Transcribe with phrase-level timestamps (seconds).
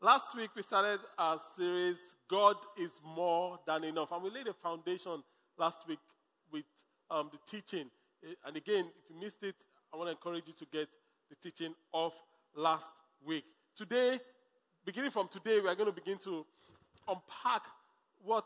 [0.00, 1.96] Last week we started our series,
[2.30, 4.12] God is More Than Enough.
[4.12, 5.24] And we laid a foundation
[5.58, 5.98] last week
[6.52, 6.62] with
[7.10, 7.90] um, the teaching.
[8.22, 9.56] Eh, And again, if you missed it,
[9.92, 10.88] I want to encourage you to get
[11.28, 12.12] the teaching of
[12.54, 12.90] last
[13.26, 13.42] week.
[13.76, 14.20] Today,
[14.84, 16.46] beginning from today, we are going to begin to
[17.08, 17.62] unpack
[18.22, 18.44] what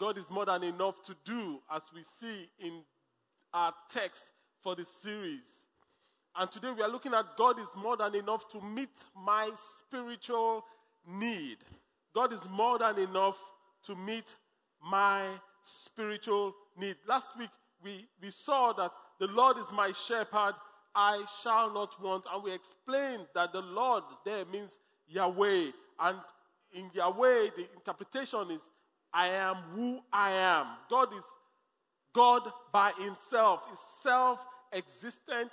[0.00, 2.80] God is more than enough to do as we see in
[3.52, 4.24] our text
[4.62, 5.42] for the series.
[6.36, 9.50] And today we are looking at God is more than enough to meet my
[9.86, 10.64] spiritual
[11.06, 11.58] need.
[12.14, 13.36] God is more than enough
[13.86, 14.34] to meet
[14.84, 15.26] my
[15.62, 16.96] spiritual need.
[17.06, 17.50] Last week
[17.82, 20.54] we, we saw that the Lord is my shepherd,
[20.94, 22.24] I shall not want.
[22.32, 24.72] And we explained that the Lord there means
[25.06, 25.70] Yahweh.
[26.00, 26.18] And
[26.72, 28.60] in Yahweh, the interpretation is
[29.12, 30.66] I am who I am.
[30.90, 31.24] God is
[32.12, 34.38] God by himself is self
[34.72, 35.50] existent,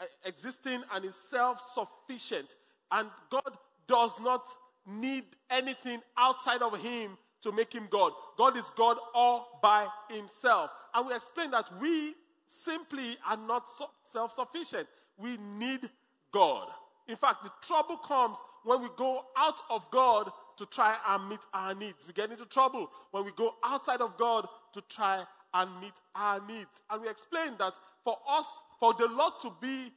[0.00, 2.54] Uh, existing and is self sufficient.
[2.90, 4.44] And God does not
[4.86, 8.12] need anything outside of him to make him God.
[8.38, 10.70] God is God all by himself.
[10.94, 12.14] And we explained that we
[12.48, 13.64] simply are not
[14.04, 14.88] self sufficient.
[15.18, 15.88] We need
[16.32, 16.68] God.
[17.06, 21.40] In fact, the trouble comes when we go out of God to try and meet
[21.52, 22.06] our needs.
[22.06, 26.40] We get into trouble when we go outside of God to try and meet our
[26.46, 26.70] needs.
[26.88, 28.46] And we explained that for us,
[28.78, 29.92] for the Lord to be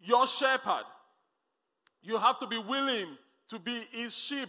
[0.00, 0.84] your shepherd,
[2.02, 3.16] you have to be willing
[3.48, 4.48] to be his sheep.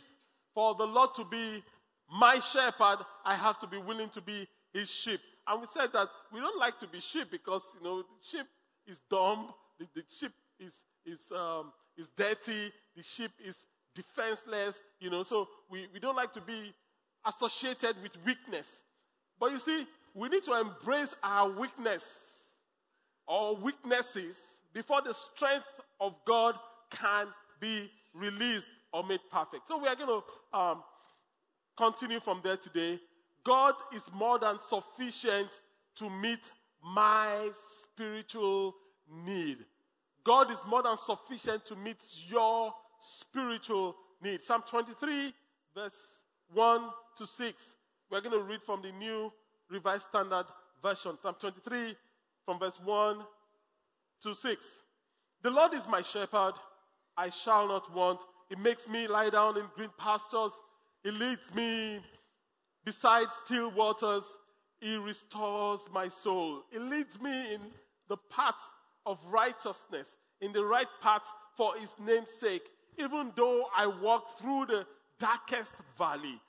[0.54, 1.64] For the Lord to be
[2.12, 5.20] my shepherd, I have to be willing to be his sheep.
[5.48, 8.46] And we said that we don't like to be sheep because, you know, sheep
[8.88, 10.74] is dumb, the, the sheep is,
[11.06, 13.58] is, um, is dirty, the sheep is
[13.96, 16.74] defenseless, you know, so we, we don't like to be
[17.26, 18.80] associated with weakness.
[19.40, 22.35] But you see, we need to embrace our weakness
[23.28, 25.66] or weaknesses before the strength
[26.00, 26.56] of God
[26.90, 27.28] can
[27.60, 29.68] be released or made perfect.
[29.68, 30.84] So we are going to um,
[31.78, 33.00] continue from there today.
[33.44, 35.50] God is more than sufficient
[35.96, 36.40] to meet
[36.84, 37.50] my
[37.82, 38.76] spiritual
[39.26, 39.58] need.
[40.24, 41.98] God is more than sufficient to meet
[42.28, 44.42] your spiritual need.
[44.44, 45.34] Psalm 23,
[45.76, 46.20] verse
[46.54, 46.82] 1
[47.18, 47.74] to 6.
[48.10, 49.32] We're going to read from the New
[49.70, 50.46] Revised Standard
[50.82, 51.18] Version.
[51.22, 51.96] Psalm 23,
[52.46, 53.18] from verse 1
[54.24, 54.66] to 6.
[55.42, 56.54] The Lord is my shepherd,
[57.18, 58.20] I shall not want.
[58.50, 60.52] He makes me lie down in green pastures.
[61.04, 62.00] He leads me
[62.84, 64.24] beside still waters.
[64.80, 66.64] He restores my soul.
[66.72, 67.62] He leads me in
[68.08, 68.56] the path
[69.06, 71.24] of righteousness, in the right path
[71.56, 72.64] for his name's sake.
[72.98, 74.86] Even though I walk through the
[75.20, 76.40] darkest valley,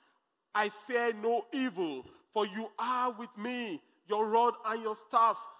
[0.53, 3.81] I fear no evil, for you are with me.
[4.07, 5.37] Your rod and your staff,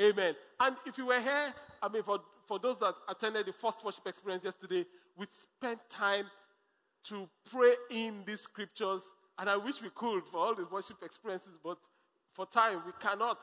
[0.00, 0.34] Amen.
[0.60, 4.06] And if you were here, I mean, for, for those that attended the first worship
[4.06, 4.86] experience yesterday,
[5.16, 6.26] we spent time
[7.04, 9.02] to pray in these scriptures.
[9.38, 11.78] And I wish we could for all these worship experiences, but
[12.32, 13.38] for time, we cannot.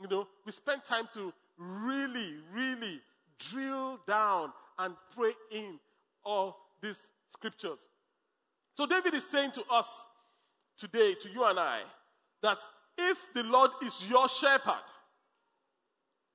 [0.00, 3.00] You know, we spent time to really, really
[3.38, 5.78] drill down and pray in
[6.24, 6.98] all these
[7.32, 7.78] scriptures.
[8.76, 9.88] So David is saying to us
[10.76, 11.82] today, to you and I,
[12.42, 12.58] that
[12.98, 14.82] if the Lord is your shepherd,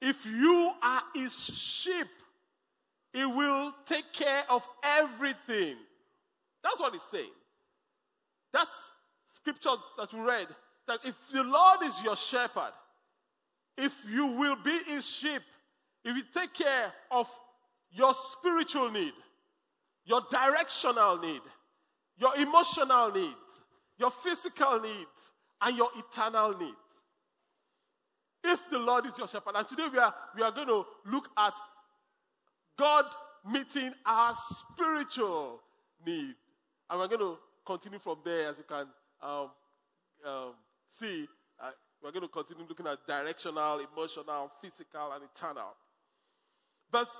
[0.02, 2.08] if you are his sheep,
[3.14, 5.76] he will take care of everything.
[6.64, 7.32] That's what he's saying.
[8.54, 8.70] That's
[9.34, 10.48] scripture that we read.
[10.88, 12.72] That if the Lord is your shepherd,
[13.78, 15.42] if you will be his sheep,
[16.04, 17.30] if you take care of
[17.92, 19.14] your spiritual need,
[20.06, 21.42] your directional need,
[22.18, 23.36] your emotional needs,
[23.98, 25.32] your physical needs,
[25.62, 26.76] and your eternal needs.
[28.44, 31.30] If the Lord is your shepherd, and today we are, we are going to look
[31.38, 31.54] at
[32.78, 33.06] God
[33.46, 35.60] meeting our spiritual
[36.06, 36.36] need.
[36.90, 38.88] And we're going to continue from there, as you can
[39.22, 39.50] um,
[40.26, 40.54] um,
[41.00, 41.28] see.
[41.62, 41.72] Uh,
[42.02, 45.76] We're going to continue looking at directional, emotional, physical, and eternal.
[46.92, 47.12] Verse,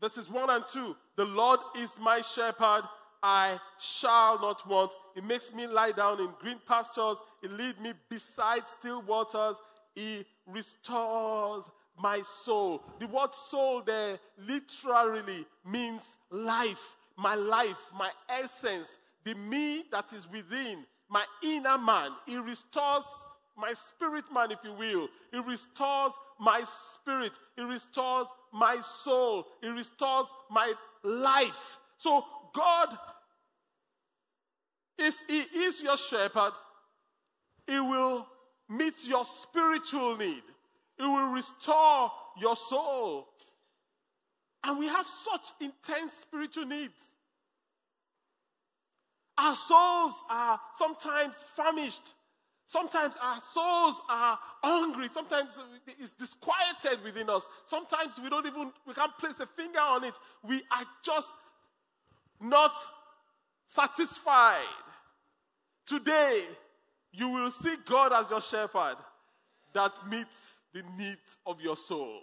[0.00, 2.82] verses 1 and 2 The Lord is my shepherd,
[3.22, 4.92] I shall not want.
[5.14, 9.56] He makes me lie down in green pastures, He leads me beside still waters,
[9.96, 11.64] He restores
[11.98, 12.82] my soul.
[13.00, 16.82] The word soul there literally means life,
[17.16, 22.10] my life, my essence, the me that is within, my inner man.
[22.26, 23.06] He restores
[23.56, 25.08] my spirit man, if you will.
[25.32, 27.32] He restores my spirit.
[27.56, 29.46] He restores my soul.
[29.62, 31.78] He restores my life.
[31.96, 32.22] So
[32.54, 32.88] God,
[34.98, 36.52] if He is your shepherd,
[37.66, 38.26] He will
[38.68, 40.42] meet your spiritual need.
[40.98, 43.28] it will restore your soul.
[44.64, 47.10] And we have such intense spiritual needs.
[49.38, 52.14] Our souls are sometimes famished.
[52.66, 55.08] Sometimes our souls are hungry.
[55.12, 55.50] Sometimes
[55.86, 57.46] it's disquieted within us.
[57.64, 60.14] Sometimes we don't even, we can't place a finger on it.
[60.42, 61.30] We are just
[62.40, 62.72] not
[63.66, 64.64] satisfied.
[65.86, 66.44] Today,
[67.16, 68.96] you will see God as your shepherd
[69.72, 70.36] that meets
[70.72, 72.20] the needs of your soul.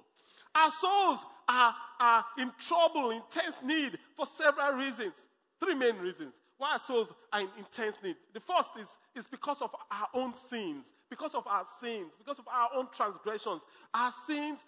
[0.56, 1.20] Our souls
[1.50, 5.14] are, are in trouble, intense need for several reasons.
[5.60, 8.16] Three main reasons why our souls are in intense need.
[8.34, 12.48] The first is, is because of our own sins, because of our sins, because of
[12.48, 13.62] our own transgressions.
[13.94, 14.60] Our sins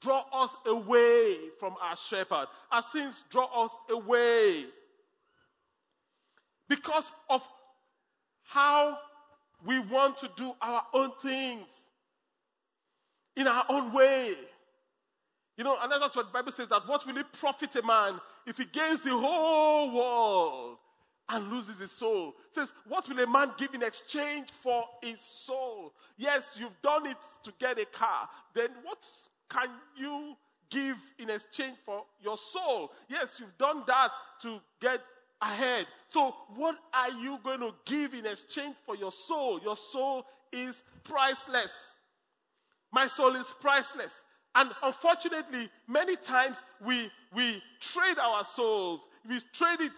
[0.00, 2.48] draw us away from our shepherd.
[2.72, 4.66] Our sins draw us away
[6.68, 7.42] because of
[8.44, 8.98] how
[9.64, 11.68] we want to do our own things
[13.36, 14.34] in our own way.
[15.56, 18.20] You know, and that's what the Bible says that what will it profit a man
[18.46, 20.78] if he gains the whole world
[21.28, 22.34] and loses his soul?
[22.48, 25.92] It says, what will a man give in exchange for his soul?
[26.16, 28.28] Yes, you've done it to get a car.
[28.54, 29.04] Then what
[29.50, 30.36] can you
[30.70, 32.92] give in exchange for your soul?
[33.08, 34.12] Yes, you've done that
[34.42, 35.00] to get
[35.40, 35.86] ahead.
[36.08, 39.60] So what are you going to give in exchange for your soul?
[39.62, 41.92] Your soul is priceless.
[42.92, 44.22] My soul is priceless.
[44.54, 49.02] And unfortunately, many times we, we trade our souls.
[49.28, 49.92] We trade it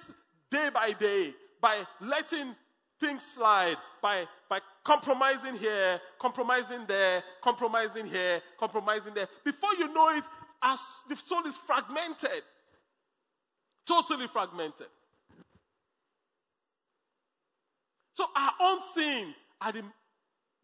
[0.50, 2.54] day by day by letting
[3.00, 9.28] things slide, by, by compromising here, compromising there, compromising here, compromising there.
[9.44, 10.24] Before you know it,
[10.62, 12.42] as the soul is fragmented.
[13.86, 14.86] Totally fragmented.
[18.12, 19.82] So our own sin are the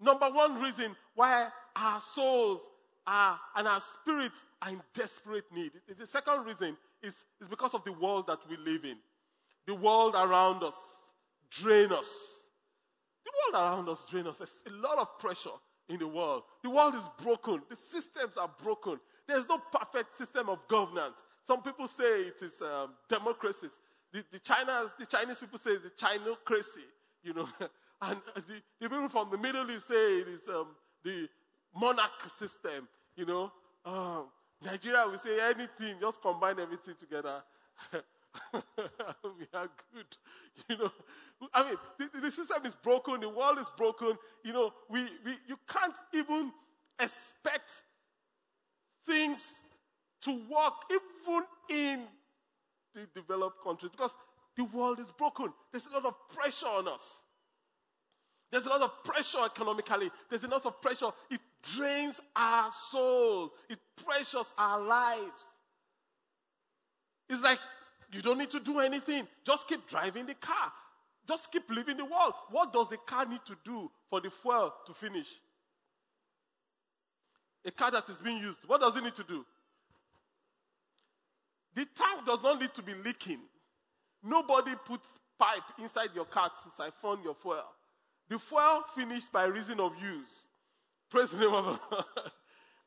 [0.01, 2.61] number one reason why our souls
[3.07, 5.73] are, and our spirits are in desperate need.
[5.99, 8.97] The second reason is, is because of the world that we live in.
[9.67, 10.75] The world around us
[11.51, 12.13] drain us.
[13.25, 14.39] The world around us drain us.
[14.39, 15.51] There's a lot of pressure
[15.89, 16.43] in the world.
[16.63, 17.63] The world is broken.
[17.69, 18.99] The systems are broken.
[19.29, 21.19] There's no perfect system of governance.
[21.47, 23.73] Some people say it is um, democracies.
[24.13, 24.41] The, the,
[24.99, 26.87] the Chinese people say it's a Chinocracy,
[27.27, 27.49] you know.
[28.03, 28.43] and the,
[28.81, 30.69] the, people from the Middle East say it is um,
[31.05, 31.29] the
[31.75, 33.53] monarch system, you know.
[33.85, 34.27] Um,
[34.65, 37.43] Nigeria, we say anything, just combine everything together.
[38.53, 40.07] we are good.
[40.71, 40.91] You know,
[41.53, 44.17] I mean, the, the, system is broken, the world is broken.
[44.43, 46.51] You know, we, we, you can't even
[46.99, 47.71] expect
[49.07, 49.43] things
[50.23, 52.05] to work even in
[52.95, 54.13] the developed countries because
[54.57, 55.53] the world is broken.
[55.71, 57.17] There's a lot of pressure on us.
[58.51, 60.11] There's a lot of pressure economically.
[60.31, 61.11] There's a lot of pressure.
[61.31, 61.41] It
[61.75, 63.53] drains our soul.
[63.69, 65.43] It pressures our lives.
[67.29, 67.59] It's like
[68.13, 69.27] you don't need to do anything.
[69.45, 70.73] Just keep driving the car.
[71.29, 72.35] Just keep living the world.
[72.51, 75.27] What does the car need to do for the fuel to finish?
[77.65, 79.45] A car that is being used, what does it need to do?
[81.75, 83.41] The tank does not need to be leaking.
[84.27, 85.07] Nobody puts
[85.39, 87.63] pipe inside your car to siphon your fuel.
[88.29, 90.49] The fuel finished by reason of use.
[91.11, 92.05] Praise the name of the Lord.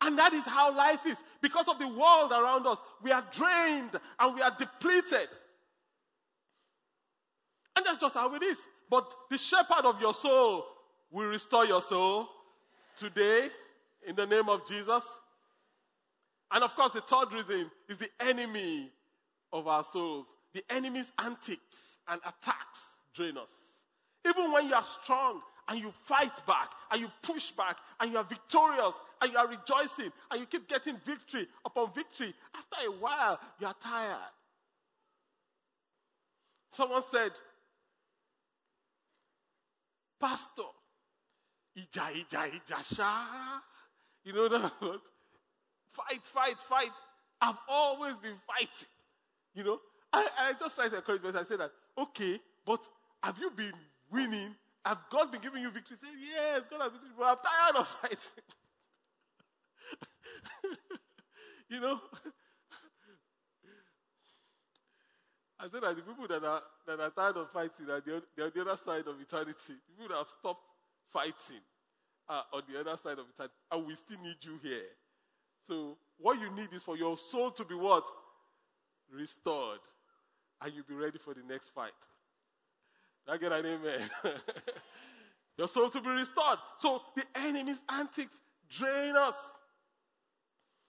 [0.01, 1.17] And that is how life is.
[1.41, 5.29] Because of the world around us, we are drained and we are depleted.
[7.75, 8.57] And that's just how it is.
[8.89, 10.65] But the shepherd of your soul
[11.11, 12.27] will restore your soul
[12.97, 13.49] today
[14.05, 15.05] in the name of Jesus.
[16.51, 18.89] And of course, the third reason is the enemy
[19.53, 20.27] of our souls.
[20.53, 23.51] The enemy's antics and attacks drain us.
[24.27, 28.17] Even when you are strong and you fight back and you push back and you
[28.17, 32.91] are victorious and you are rejoicing and you keep getting victory upon victory, after a
[32.91, 34.17] while, you are tired.
[36.73, 37.31] Someone said,
[40.19, 40.63] Pastor,
[41.77, 43.25] ija, ija, ija, sha.
[44.23, 44.71] You know that?
[45.91, 46.91] Fight, fight, fight.
[47.41, 48.87] I've always been fighting.
[49.55, 49.79] You know?
[50.11, 51.45] I, I just try to encourage myself.
[51.45, 52.81] I say that, okay, but
[53.21, 53.73] have you been
[54.11, 54.55] winning?
[54.85, 55.97] Have God been giving you victory?
[56.01, 58.43] Say, yes, God has been victory, but I'm tired of fighting.
[61.69, 61.99] you know?
[65.59, 68.49] I said that the people that are, that are tired of fighting are the, they're
[68.49, 69.75] the other side of eternity.
[69.89, 70.63] People that have stopped
[71.11, 71.61] fighting
[72.29, 73.55] are on the other side of eternity.
[73.69, 74.87] And we still need you here.
[75.67, 78.05] So what you need is for your soul to be what?
[79.11, 79.79] Restored.
[80.61, 81.91] And you'll be ready for the next fight.
[83.25, 84.09] Did I get an amen?
[85.57, 86.59] your soul to be restored.
[86.77, 88.35] So the enemy's antics
[88.69, 89.35] drain us.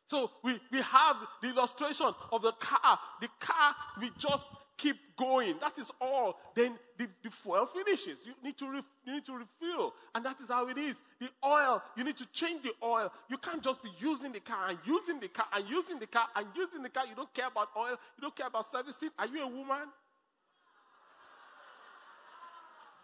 [0.08, 2.98] So we, we have the illustration of the car.
[3.20, 4.44] The car, we just
[4.80, 5.54] keep going.
[5.60, 6.38] That is all.
[6.54, 8.18] Then the, the fuel finishes.
[8.24, 9.94] You need, to ref, you need to refill.
[10.14, 11.00] And that is how it is.
[11.20, 13.12] The oil, you need to change the oil.
[13.28, 16.26] You can't just be using the car and using the car and using the car
[16.34, 17.06] and using the car.
[17.06, 17.96] You don't care about oil.
[18.16, 19.10] You don't care about servicing.
[19.18, 19.88] Are you a woman?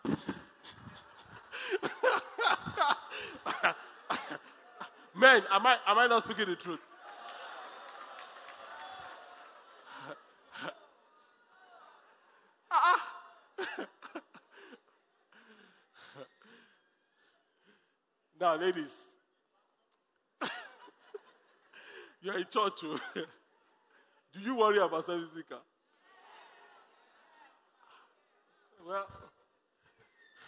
[5.14, 6.80] Men, am I, am I not speaking the truth?
[18.38, 18.92] Now, ladies,
[22.20, 22.72] you're in church.
[22.84, 22.98] oh.
[24.34, 25.60] Do you worry about servicing car?
[28.86, 29.06] Well,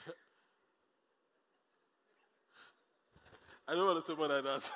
[3.66, 4.71] I don't want to say more than that.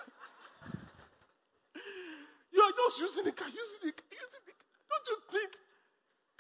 [2.51, 4.67] you are just using the car, using the car, using the car.
[4.89, 5.53] Don't you think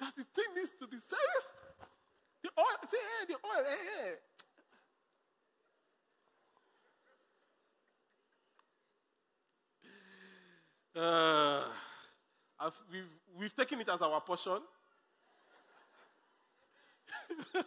[0.00, 1.52] that the thing needs to be serviced?
[2.43, 4.14] The oil, say, hey, the oil, hey, hey.
[10.95, 11.64] Uh,
[12.61, 14.59] I've, we've, we've it as our portion.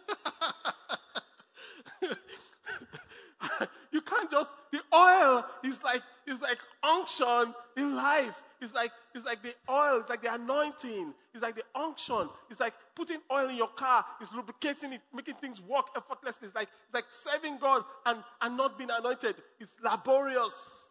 [3.92, 8.34] you can't just the oil is like is like unction in life.
[8.60, 12.60] It's like it's like the oil, it's like the anointing, it's like the unction, it's
[12.60, 16.46] like putting oil in your car, it's lubricating it, making things work effortlessly.
[16.46, 19.36] It's like it's like serving God and, and not being anointed.
[19.60, 20.85] It's laborious.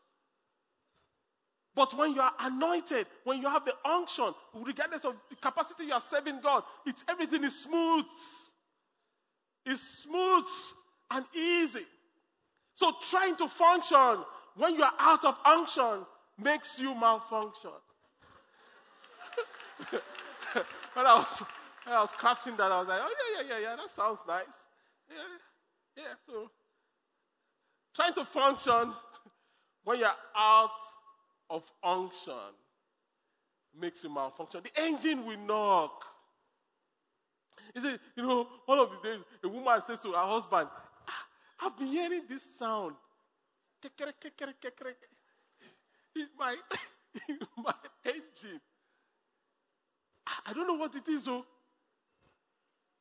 [1.76, 5.94] But when you are anointed, when you have the unction, regardless of the capacity you
[5.94, 8.06] are serving God, it's everything is smooth.
[9.66, 10.46] It's smooth
[11.12, 11.86] and easy.
[12.76, 14.24] So trying to function
[14.56, 16.06] when you are out of unction
[16.42, 17.72] makes you malfunction.
[20.94, 21.44] when I was,
[21.84, 24.20] when I was crafting that, I was like, oh yeah, yeah, yeah, yeah, that sounds
[24.26, 24.46] nice.
[25.10, 25.18] Yeah,
[25.98, 26.14] yeah.
[26.26, 26.50] So
[27.94, 28.94] trying to function
[29.84, 30.70] when you're out
[31.50, 32.34] of unction
[33.80, 34.62] makes you malfunction.
[34.64, 36.04] The engine will knock.
[37.74, 40.70] He said, you know, one of the days, a woman says to her husband,
[41.08, 41.26] "Ah,
[41.66, 42.96] I've been hearing this sound.
[46.16, 46.56] In my,
[47.30, 47.74] in my
[48.06, 48.62] engine.
[50.28, 51.46] "Ah, I don't know what it is, oh.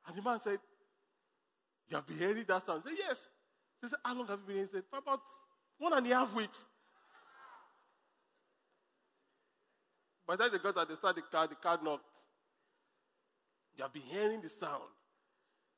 [0.07, 0.59] And the man said,
[1.89, 2.83] You have been hearing that sound?
[2.85, 3.21] He said, Yes.
[3.83, 4.69] He said, How long have you been hearing?
[4.73, 5.21] He said, For about
[5.79, 6.59] one and a half weeks.
[10.27, 12.05] By the time they got at the start, the car, the car knocked.
[13.77, 14.83] You have been hearing the sound.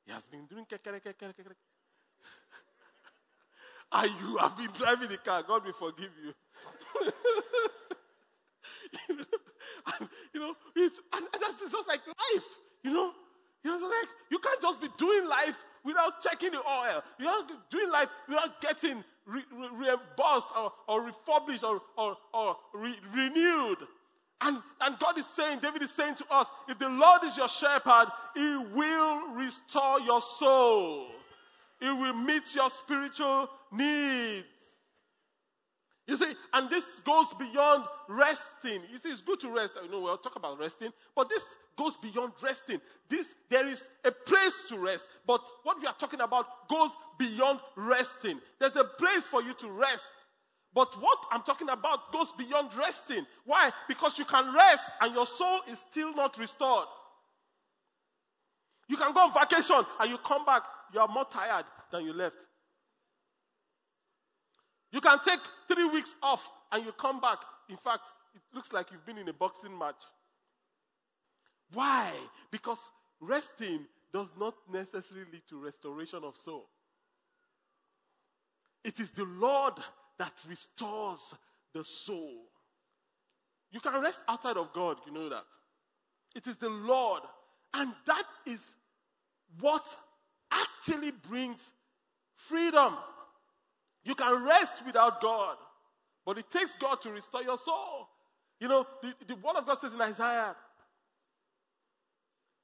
[0.05, 1.57] He has been doing kekere, kekere, kekere.
[3.93, 5.43] and you have been driving the car.
[5.43, 6.33] God will forgive you.
[9.09, 9.25] you know,
[9.99, 12.45] and, you know, it's, and, and that's just like life.
[12.85, 13.13] You know,
[13.65, 17.03] you know, like you can't just be doing life without checking the oil.
[17.19, 22.57] You're not doing life without getting re- re- reimbursed or, or refurbished or, or, or
[22.75, 23.79] re- renewed.
[24.41, 27.49] And, and God is saying, David is saying to us, if the Lord is your
[27.49, 31.07] shepherd, He will restore your soul.
[31.81, 34.47] He will meet your spiritual needs.
[36.07, 38.83] You see, and this goes beyond resting.
[38.93, 39.75] You see, it's good to rest.
[39.83, 41.43] You know, we'll talk about resting, but this
[41.77, 42.81] goes beyond resting.
[43.09, 47.59] This, there is a place to rest, but what we are talking about goes beyond
[47.75, 48.41] resting.
[48.61, 50.05] There's a place for you to rest.
[50.77, 53.27] But what I'm talking about goes beyond resting.
[53.47, 53.71] Why?
[53.89, 56.87] Because you can rest and your soul is still not restored.
[58.87, 62.13] You can go on vacation and you come back, you are more tired than you
[62.13, 62.37] left.
[64.93, 67.39] You can take three weeks off and you come back.
[67.71, 68.03] In fact,
[68.35, 70.03] it looks like you've been in a boxing match.
[71.73, 72.13] Why?
[72.51, 72.81] Because
[73.19, 76.69] resting does not necessarily lead to restoration of soul.
[78.85, 79.73] It is the Lord
[80.19, 81.35] that restores
[81.75, 82.45] the soul.
[83.71, 85.45] You can rest outside of God, you know that.
[86.35, 87.23] It is the Lord.
[87.75, 88.63] And that is
[89.61, 89.85] what
[90.51, 91.61] actually brings
[92.35, 92.95] freedom.
[94.05, 95.57] You can rest without God,
[96.25, 98.09] but it takes God to restore your soul.
[98.61, 100.55] You know, the, the word of God says in Isaiah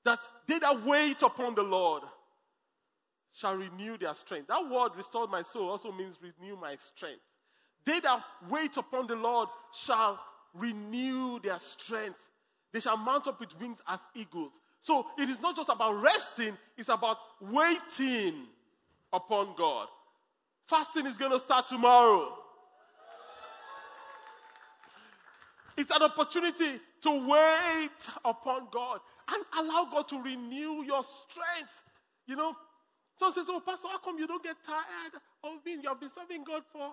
[0.05, 2.03] that they that wait upon the Lord
[3.33, 4.49] shall renew their strength.
[4.49, 7.23] That word, restore my soul, also means renew my strength.
[7.85, 10.21] They that wait upon the Lord shall
[10.55, 12.19] renew their strength.
[12.73, 14.53] They shall mount up with wings as eagles.
[14.81, 18.47] So it is not just about resting, it's about waiting
[19.13, 19.89] upon God.
[20.67, 22.37] Fasting is going to start tomorrow.
[25.77, 27.91] It's an opportunity to wait
[28.25, 31.83] upon God and allow God to renew your strength.
[32.27, 32.55] You know,
[33.17, 35.81] so says, Oh, Pastor, how come you don't get tired of being?
[35.83, 36.93] You have been serving God for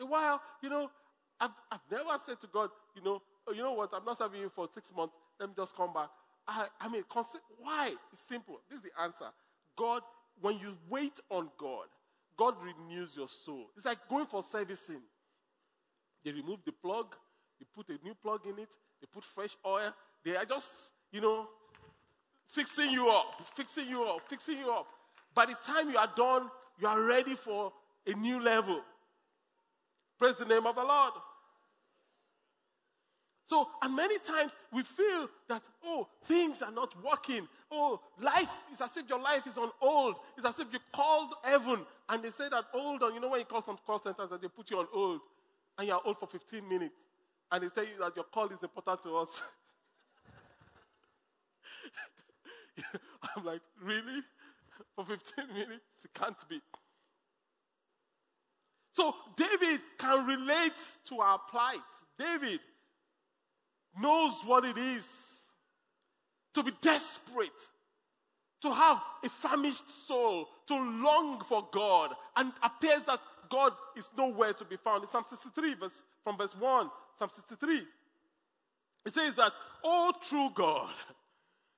[0.00, 0.40] a while.
[0.62, 0.90] You know,
[1.40, 3.90] I've, I've never said to God, you know, oh, you know what?
[3.92, 5.14] I'm not serving you for six months.
[5.38, 6.08] Let me just come back.
[6.46, 7.04] I, I mean,
[7.58, 7.94] why?
[8.12, 8.60] It's simple.
[8.68, 9.30] This is the answer.
[9.76, 10.02] God,
[10.40, 11.86] when you wait on God,
[12.36, 13.66] God renews your soul.
[13.76, 15.00] It's like going for servicing.
[16.24, 17.14] They remove the plug,
[17.60, 18.70] they put a new plug in it,
[19.00, 19.92] they put fresh oil.
[20.24, 21.48] They are just, you know,
[22.48, 24.86] fixing you up, fixing you up, fixing you up.
[25.34, 27.72] By the time you are done, you are ready for
[28.06, 28.80] a new level.
[30.18, 31.12] Praise the name of the Lord.
[33.46, 37.46] So, and many times we feel that, oh, things are not working.
[37.70, 40.16] Oh, life is as if your life is on hold.
[40.38, 43.14] It's as if you called heaven and they say that, hold on.
[43.14, 45.20] You know when you call some call centers that they put you on hold
[45.76, 46.94] and you're hold for 15 minutes
[47.52, 49.28] and they tell you that your call is important to us.
[53.36, 54.22] I'm like, really?
[54.96, 55.84] For 15 minutes?
[56.02, 56.60] It can't be.
[58.94, 61.80] So David can relate to our plight.
[62.16, 62.60] David
[64.00, 65.04] knows what it is
[66.54, 67.50] to be desperate,
[68.62, 73.18] to have a famished soul, to long for God, and it appears that
[73.50, 75.02] God is nowhere to be found.
[75.02, 77.82] In Psalm 63, verse, from verse 1, Psalm 63,
[79.06, 79.50] it says that,
[79.82, 80.94] Oh, true God,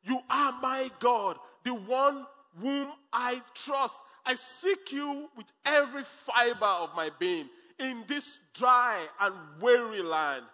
[0.05, 2.27] you are my God, the one
[2.61, 3.97] whom I trust.
[4.27, 10.45] I seek you with every fiber of my being in this dry and weary land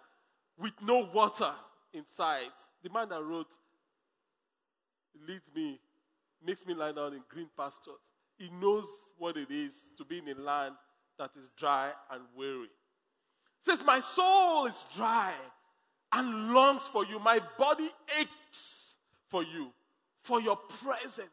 [0.59, 1.51] with no water
[1.91, 2.51] inside.
[2.83, 3.47] The man that wrote,
[5.27, 5.79] leads me,
[6.45, 7.95] makes me lie down in green pastures.
[8.37, 8.85] He knows
[9.17, 10.75] what it is to be in a land
[11.17, 12.69] that is dry and weary.
[13.65, 15.33] Says, My soul is dry
[16.11, 17.19] and longs for you.
[17.19, 18.95] My body aches
[19.29, 19.69] for you,
[20.21, 21.29] for your presence.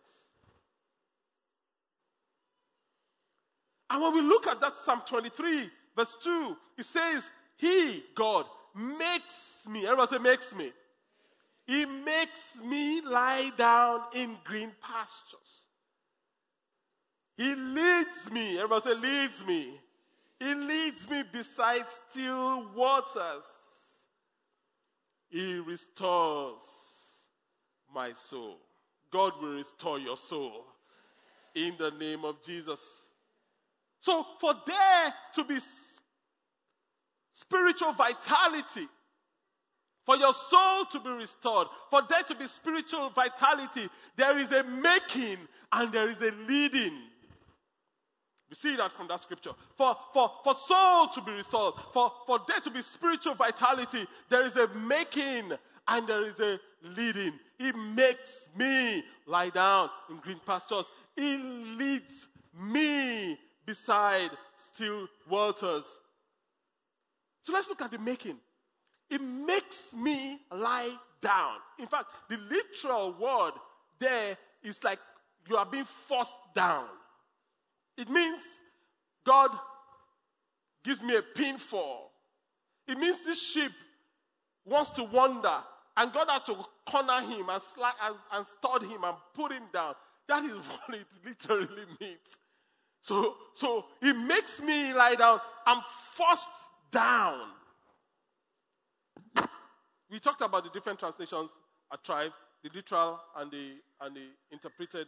[3.90, 9.62] And when we look at that Psalm 23, verse 2, it says, He, God, makes
[9.68, 9.84] me.
[9.84, 10.72] Everybody say, makes me.
[11.66, 15.38] He makes me lie down in green pastures.
[17.36, 18.58] He leads me.
[18.58, 19.80] Everybody say, leads me.
[20.38, 23.44] He leads me beside still waters.
[25.28, 26.62] He restores
[27.94, 28.58] my soul.
[29.10, 30.64] God will restore your soul
[31.54, 32.80] in the name of Jesus.
[34.00, 35.58] So, for there to be
[37.34, 38.88] spiritual vitality,
[40.06, 44.64] for your soul to be restored, for there to be spiritual vitality, there is a
[44.64, 45.36] making
[45.72, 46.94] and there is a leading.
[48.48, 49.52] We see that from that scripture.
[49.76, 54.44] For, for, for soul to be restored, for, for there to be spiritual vitality, there
[54.44, 55.52] is a making
[55.86, 57.34] and there is a leading.
[57.58, 60.86] He makes me lie down in green pastures.
[61.14, 64.30] He leads me beside
[64.74, 65.84] still waters.
[67.42, 68.36] So let's look at the making.
[69.08, 71.56] It makes me lie down.
[71.78, 73.52] In fact, the literal word
[73.98, 74.98] there is like
[75.48, 76.86] you are being forced down.
[77.96, 78.42] It means
[79.24, 79.50] God
[80.84, 82.08] gives me a pinfall.
[82.86, 83.72] It means this sheep
[84.64, 85.58] wants to wander,
[85.96, 86.56] and God had to
[86.88, 89.94] corner him and, slide, and, and stud him and put him down.
[90.28, 92.18] That is what it literally means.
[93.02, 95.40] So, so it makes me lie down.
[95.66, 95.82] I'm
[96.14, 96.48] forced
[96.92, 97.48] down.
[100.10, 101.50] We talked about the different translations
[101.92, 102.32] at Tribe,
[102.62, 105.06] the literal and the and the interpreted,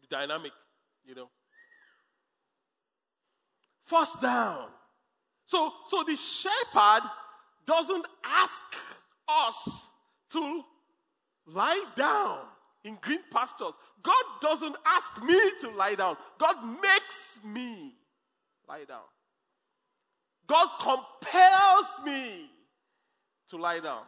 [0.00, 0.52] the dynamic,
[1.04, 1.28] you know.
[3.84, 4.68] Forced down.
[5.46, 7.02] So so the shepherd
[7.66, 8.60] doesn't ask
[9.28, 9.88] us
[10.30, 10.62] to
[11.46, 12.40] lie down
[12.84, 13.74] in green pastures.
[14.02, 16.16] God doesn't ask me to lie down.
[16.38, 17.94] God makes me
[18.68, 19.00] lie down.
[20.46, 22.50] God compels me
[23.50, 24.02] to lie down.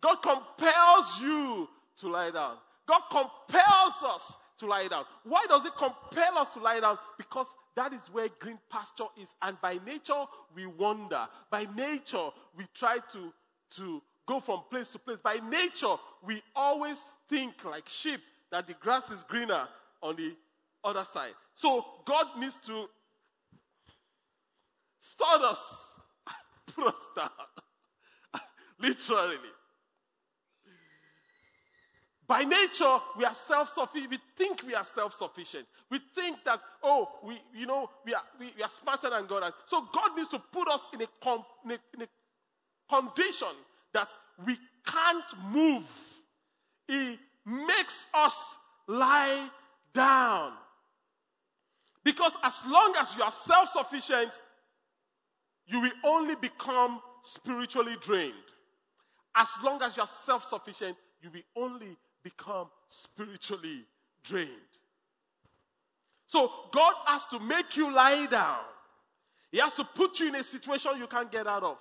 [0.00, 1.68] God compels you
[2.00, 2.56] to lie down.
[2.86, 5.04] God compels us to lie down.
[5.24, 6.98] Why does it compel us to lie down?
[7.18, 9.34] Because that is where green pasture is.
[9.42, 11.28] And by nature, we wander.
[11.50, 13.32] By nature, we try to,
[13.76, 15.18] to go from place to place.
[15.22, 19.66] By nature, we always think like sheep that the grass is greener
[20.02, 20.34] on the
[20.84, 21.32] other side.
[21.54, 22.86] So God needs to
[25.00, 25.58] start us,
[26.74, 27.30] put us down.
[28.78, 29.36] Literally.
[32.28, 34.10] By nature, we are self-sufficient.
[34.10, 35.66] We think we are self-sufficient.
[35.90, 39.52] We think that, oh, we, you know, we are, we, we are smarter than God.
[39.66, 42.08] So God needs to put us in a, com, in, a, in a
[42.88, 43.54] condition
[43.96, 44.12] that
[44.44, 45.84] we can't move.
[46.86, 48.36] He makes us
[48.86, 49.48] lie
[49.94, 50.52] down.
[52.04, 54.30] Because as long as you are self-sufficient,
[55.66, 58.34] you will only become spiritually drained.
[59.34, 63.84] As long as you are self-sufficient, you will only become spiritually
[64.22, 64.50] drained.
[66.26, 68.60] So God has to make you lie down.
[69.50, 71.78] He has to put you in a situation you can't get out of.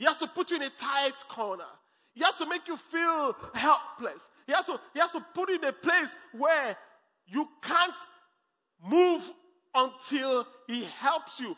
[0.00, 1.68] He has to put you in a tight corner.
[2.14, 4.30] He has to make you feel helpless.
[4.46, 6.74] He has to, he has to put you in a place where
[7.26, 7.92] you can't
[8.82, 9.22] move
[9.74, 11.54] until He helps you.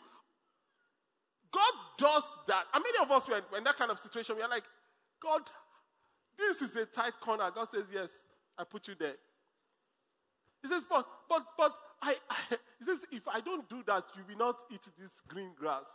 [1.53, 2.65] God does that.
[2.73, 4.35] And many of us were in that kind of situation.
[4.35, 4.65] We are like,
[5.21, 5.43] God,
[6.37, 7.49] this is a tight corner.
[7.55, 8.09] God says, Yes,
[8.57, 9.15] I put you there.
[10.61, 12.35] He says, But, but, but, I, I,
[12.79, 15.85] he says, if I don't do that, you will not eat this green grass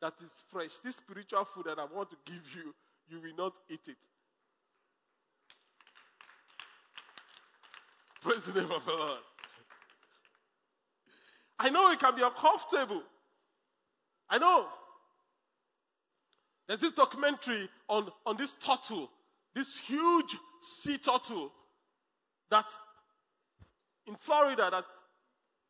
[0.00, 0.70] that is fresh.
[0.84, 2.74] This spiritual food that I want to give you,
[3.08, 3.96] you will not eat it.
[8.22, 9.20] Praise the name of the Lord.
[11.58, 13.02] I know it can be uncomfortable.
[14.30, 14.66] I know.
[16.68, 19.10] There's this documentary on, on this turtle,
[19.54, 21.50] this huge sea turtle
[22.50, 22.66] that
[24.06, 24.84] in Florida that,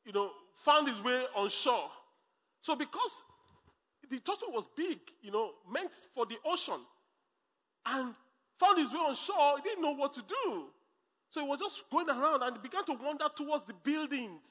[0.04, 0.30] you know,
[0.64, 1.88] found his way on shore.
[2.62, 3.22] So because
[4.10, 6.80] the turtle was big, you know, meant for the ocean,
[7.86, 8.14] and
[8.58, 10.64] found his way on shore, he didn't know what to do.
[11.30, 14.42] So he was just going around and began to wander towards the buildings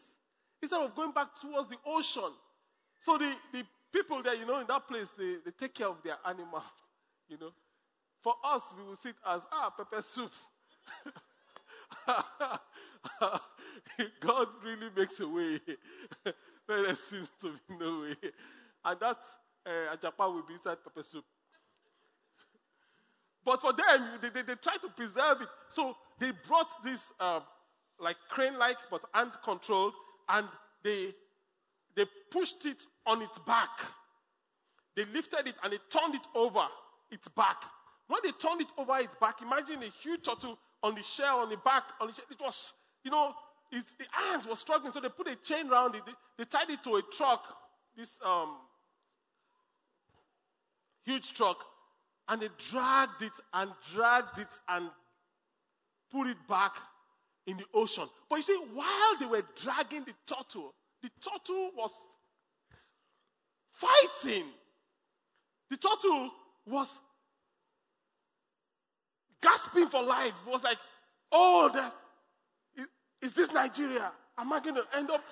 [0.61, 2.31] instead of going back towards the ocean.
[3.01, 6.01] So the, the people there, you know, in that place, they, they take care of
[6.03, 6.63] their animals,
[7.29, 7.51] you know.
[8.21, 10.31] For us, we will see it as, ah, pepper soup.
[14.19, 15.59] God really makes a way
[16.67, 18.15] there seems to be no way.
[18.83, 19.17] And that
[19.67, 21.25] uh, ajapa will be inside pepper soup.
[23.45, 25.47] But for them, they, they, they try to preserve it.
[25.69, 27.41] So they brought this, uh,
[27.99, 29.93] like crane like, but hand controlled,
[30.29, 30.47] and
[30.83, 31.13] they,
[31.95, 33.69] they pushed it on its back.
[34.95, 36.65] They lifted it and they turned it over
[37.11, 37.63] its back.
[38.07, 41.49] When they turned it over its back, imagine a huge turtle on the shell, on
[41.49, 42.25] the back, on the shell.
[42.31, 43.33] It was, you know,
[43.71, 46.01] the hands were struggling, so they put a chain around it.
[46.05, 47.43] They, they tied it to a truck,
[47.95, 48.55] this um,
[51.07, 51.57] huge truck,
[52.27, 54.89] and they dragged it and dragged it and
[56.11, 56.75] put it back
[57.47, 58.07] in the ocean.
[58.29, 61.91] But you see, while they were dragging the turtle, the turtle was
[63.71, 64.43] fighting.
[65.69, 66.29] The turtle
[66.65, 66.99] was
[69.41, 70.33] gasping for life.
[70.45, 70.77] It was like,
[71.31, 71.95] oh, that,
[72.75, 72.87] is,
[73.21, 74.11] is this Nigeria?
[74.37, 75.23] Am I going to end up?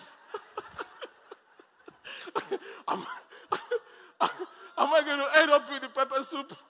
[2.87, 3.05] am,
[4.77, 6.55] am I going to end up with the pepper soup?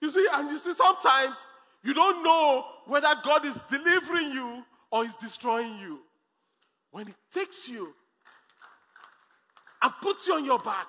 [0.00, 1.36] You see, and you see, sometimes
[1.82, 5.98] you don't know whether God is delivering you or is destroying you.
[6.92, 7.92] When He takes you
[9.82, 10.86] and puts you on your back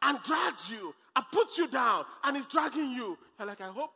[0.00, 3.90] and drags you and puts you down and is dragging you, you're like, I hope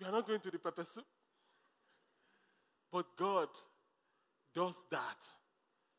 [0.00, 1.04] we are not going to the pepper soup.
[2.92, 3.48] But God
[4.54, 5.16] does that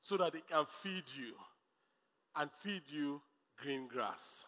[0.02, 1.34] so that He can feed you
[2.36, 3.22] and feed you
[3.62, 4.46] green grass.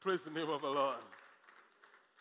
[0.00, 0.96] Praise the name of the Lord.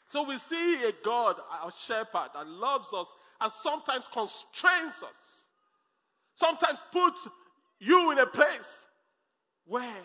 [0.07, 3.07] So we see a God, a shepherd that loves us
[3.41, 5.43] and sometimes constrains us.
[6.35, 7.27] Sometimes puts
[7.79, 8.85] you in a place
[9.65, 9.97] where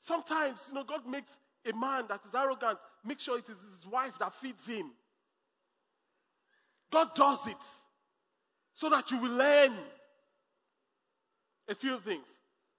[0.00, 1.36] sometimes, you know, God makes
[1.66, 4.90] a man that is arrogant, make sure it is his wife that feeds him.
[6.92, 7.56] God does it
[8.72, 9.72] so that you will learn
[11.68, 12.24] a few things.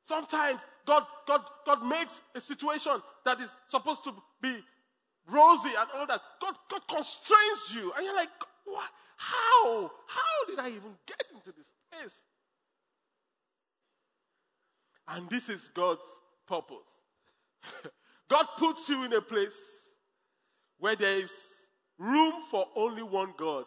[0.04, 4.58] Sometimes God, God, God makes a situation that is supposed to be
[5.30, 6.21] rosy and all that.
[6.41, 7.91] God, God constrains you.
[7.95, 8.30] And you're like,
[8.65, 8.89] what?
[9.17, 9.91] How?
[10.08, 12.21] How did I even get into this place?
[15.08, 16.02] And this is God's
[16.48, 16.78] purpose.
[18.30, 19.56] God puts you in a place
[20.80, 21.32] where there is
[21.98, 23.65] room for only one God.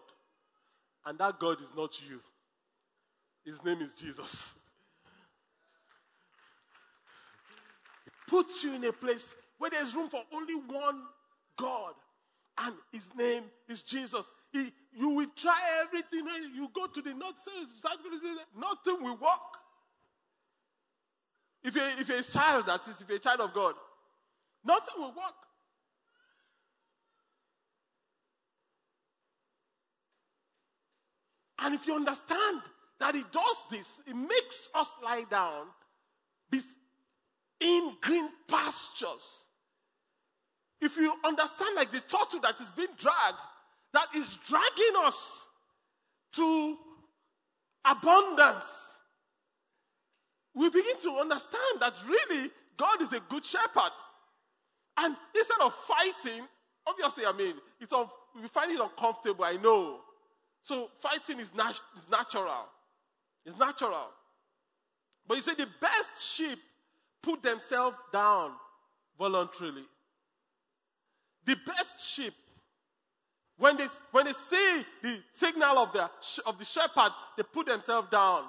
[1.07, 2.21] And that God is not you.
[3.45, 4.53] His name is Jesus.
[8.29, 11.03] Puts you in a place where there's room for only one
[11.59, 11.95] God.
[12.59, 14.31] And his name is Jesus.
[14.53, 16.27] He, you will try everything.
[16.29, 17.37] and You go to the north,
[17.77, 17.99] south,
[18.57, 19.59] nothing will work.
[21.63, 23.75] If you're, if you're a child, that is, if you're a child of God,
[24.65, 25.35] nothing will work.
[31.61, 32.63] And if you understand
[33.01, 35.67] that He does this, He makes us lie down
[37.61, 39.45] in green pastures.
[40.81, 43.41] If you understand, like the turtle that is being dragged,
[43.93, 45.39] that is dragging us
[46.35, 46.77] to
[47.85, 48.65] abundance,
[50.55, 53.93] we begin to understand that really God is a good shepherd.
[54.97, 56.43] And instead of fighting,
[56.87, 57.93] obviously, I mean, it's
[58.41, 60.01] we find it uncomfortable, I know.
[60.63, 62.67] So fighting is, nat- is natural.
[63.45, 64.09] It's natural.
[65.27, 66.59] But you say the best sheep
[67.23, 68.53] put themselves down
[69.19, 69.85] voluntarily.
[71.45, 72.35] The best sheep,
[73.57, 76.11] when they, when they see the signal of the,
[76.47, 78.45] of the shepherd, they put themselves down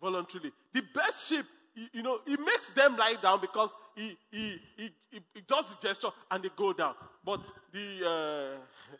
[0.00, 0.52] voluntarily.
[0.72, 1.46] The best sheep,
[1.92, 5.86] you, know, he makes them lie down because he, he, he, he, he does the
[5.86, 6.94] gesture and they go down.
[7.24, 7.40] But
[7.72, 8.96] the, uh,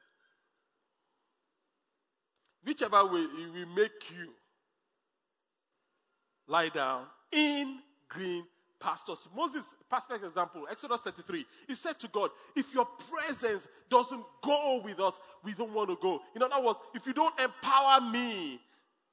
[2.64, 4.30] whichever way he will make you
[6.46, 8.44] lie down in green
[8.82, 9.26] pastors.
[9.34, 11.46] Moses, perfect example, Exodus 33.
[11.68, 15.14] He said to God, If your presence doesn't go with us,
[15.44, 16.20] we don't want to go.
[16.34, 18.60] In other words, if you don't empower me,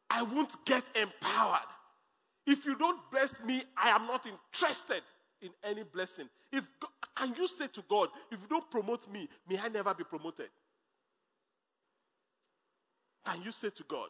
[0.10, 1.69] I won't get empowered.
[2.47, 5.03] If you don't bless me, I am not interested
[5.41, 6.27] in any blessing.
[6.51, 6.63] If
[7.15, 10.49] can you say to God, if you don't promote me, may I never be promoted?
[13.25, 14.08] Can you say to God,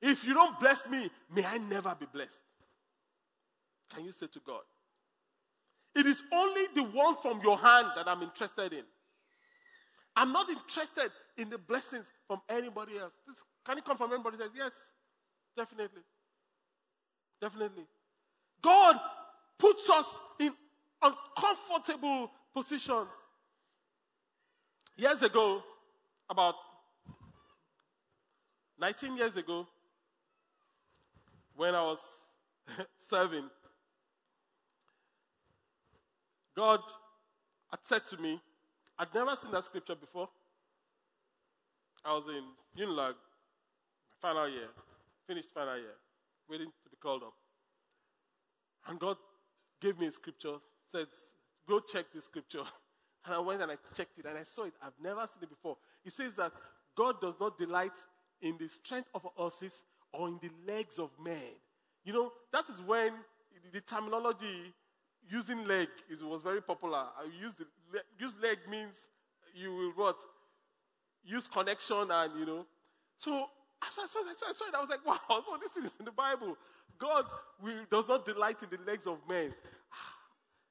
[0.00, 2.38] if you don't bless me, may I never be blessed?
[3.94, 4.62] Can you say to God?
[5.94, 8.84] It is only the one from your hand that I'm interested in.
[10.16, 13.12] I'm not interested in the blessings from anybody else.
[13.26, 14.38] This, can it come from anybody?
[14.38, 14.72] Says yes,
[15.56, 16.02] definitely,
[17.40, 17.84] definitely.
[18.62, 18.96] God
[19.58, 20.06] puts us
[20.38, 20.52] in
[21.02, 23.08] uncomfortable positions.
[24.96, 25.62] Years ago,
[26.28, 26.54] about
[28.78, 29.66] 19 years ago,
[31.56, 31.98] when I was
[32.98, 33.48] serving,
[36.56, 36.80] God
[37.70, 38.40] had said to me,
[38.98, 40.28] I'd never seen that scripture before.
[42.04, 43.14] I was in Unilag,
[44.20, 44.68] final year,
[45.26, 45.94] finished final year,
[46.48, 47.34] waiting to be called up.
[48.88, 49.16] And God
[49.80, 50.56] gave me a scripture,
[50.90, 51.08] says,
[51.68, 52.64] go check this scripture.
[53.24, 54.72] And I went and I checked it and I saw it.
[54.82, 55.76] I've never seen it before.
[56.04, 56.50] It says that
[56.96, 57.92] God does not delight
[58.40, 61.54] in the strength of horses or in the legs of men.
[62.04, 63.12] You know, that is when
[63.72, 64.74] the terminology
[65.30, 67.04] using leg is, was very popular.
[67.18, 67.66] I use the
[68.18, 68.94] use leg means
[69.54, 70.16] you will what
[71.24, 72.66] use connection and you know.
[73.16, 73.46] So
[73.80, 74.74] I saw, I saw, I saw it.
[74.74, 75.18] I was like, wow.
[75.28, 76.56] So this is in the Bible.
[76.98, 77.24] God
[77.62, 79.52] will, does not delight in the legs of men.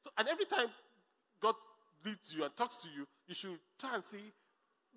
[0.03, 0.65] So and every time
[1.41, 1.53] God
[2.03, 4.33] leads you and talks to you, you should try and see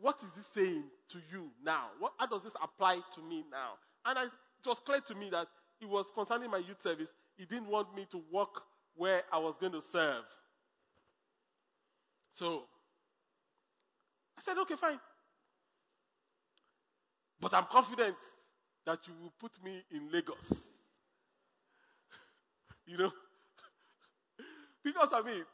[0.00, 1.88] what is he saying to you now.
[1.98, 3.72] What, how does this apply to me now?
[4.06, 5.46] And I, it was clear to me that
[5.80, 7.08] it was concerning my youth service.
[7.36, 8.62] He didn't want me to walk
[8.96, 10.24] where I was going to serve.
[12.32, 12.64] So
[14.38, 14.98] I said, okay, fine.
[17.40, 18.16] But I'm confident
[18.86, 20.52] that you will put me in Lagos.
[22.86, 23.12] you know?
[24.84, 25.44] because I mean,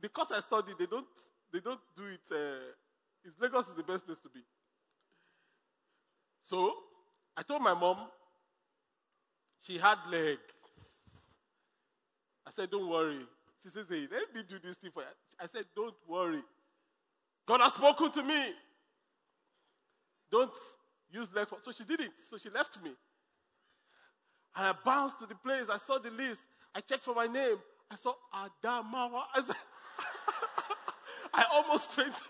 [0.00, 1.06] the course I studied, they don't
[1.52, 2.20] they don't do it.
[2.30, 4.40] Uh, Lagos is the best place to be.
[6.42, 6.72] So
[7.36, 8.08] I told my mom.
[9.62, 10.40] She had legs.
[12.48, 13.20] I said, Don't worry.
[13.62, 15.08] She says, Hey, let me do this thing for you.
[15.38, 16.42] I said, Don't worry.
[17.46, 18.52] God has spoken to me.
[20.30, 20.50] Don't
[21.10, 21.58] use leg for.
[21.62, 22.10] So she did it.
[22.30, 22.90] So she left me.
[24.56, 25.64] And I bounced to the place.
[25.70, 26.40] I saw the list.
[26.74, 27.56] I checked for my name.
[27.90, 29.22] I saw Adamawa.
[29.34, 29.56] I, said,
[31.34, 32.12] I almost fainted.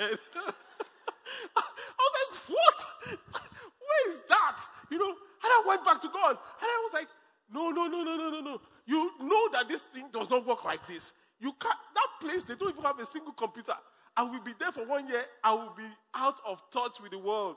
[1.57, 1.63] I
[1.99, 3.19] was like, what?
[3.19, 4.57] Where is that?
[4.91, 6.31] You know, and I went back to God.
[6.31, 7.09] And I was like,
[7.53, 8.61] no, no, no, no, no, no, no.
[8.89, 11.13] You know that this thing does not work like this.
[11.39, 13.75] You can't, that place, they don't even have a single computer.
[14.17, 15.25] I will be there for one year.
[15.45, 17.57] I will be out of touch with the world.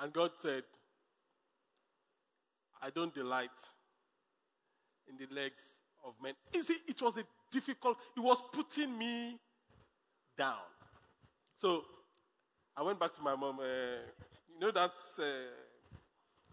[0.00, 0.64] And God said,
[2.82, 3.50] I don't delight
[5.08, 5.60] in the legs
[6.04, 6.34] of men.
[6.52, 9.38] You see, it was a difficult, it was putting me
[10.36, 10.66] down.
[11.60, 11.84] So
[12.76, 13.60] I went back to my mom.
[13.60, 14.02] Uh,
[14.52, 15.22] you know that uh,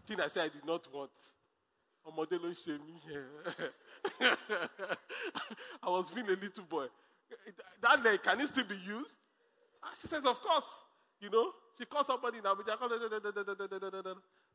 [0.06, 1.10] thing I said I did not want.
[2.06, 3.00] Ọmọdé ló ṣe mí.
[5.82, 6.86] I was being a little boy.
[7.80, 9.14] That leg, can it still be used?
[9.82, 10.66] Ah, She says, of course.
[11.20, 12.76] You know, she called somebody in Abuja.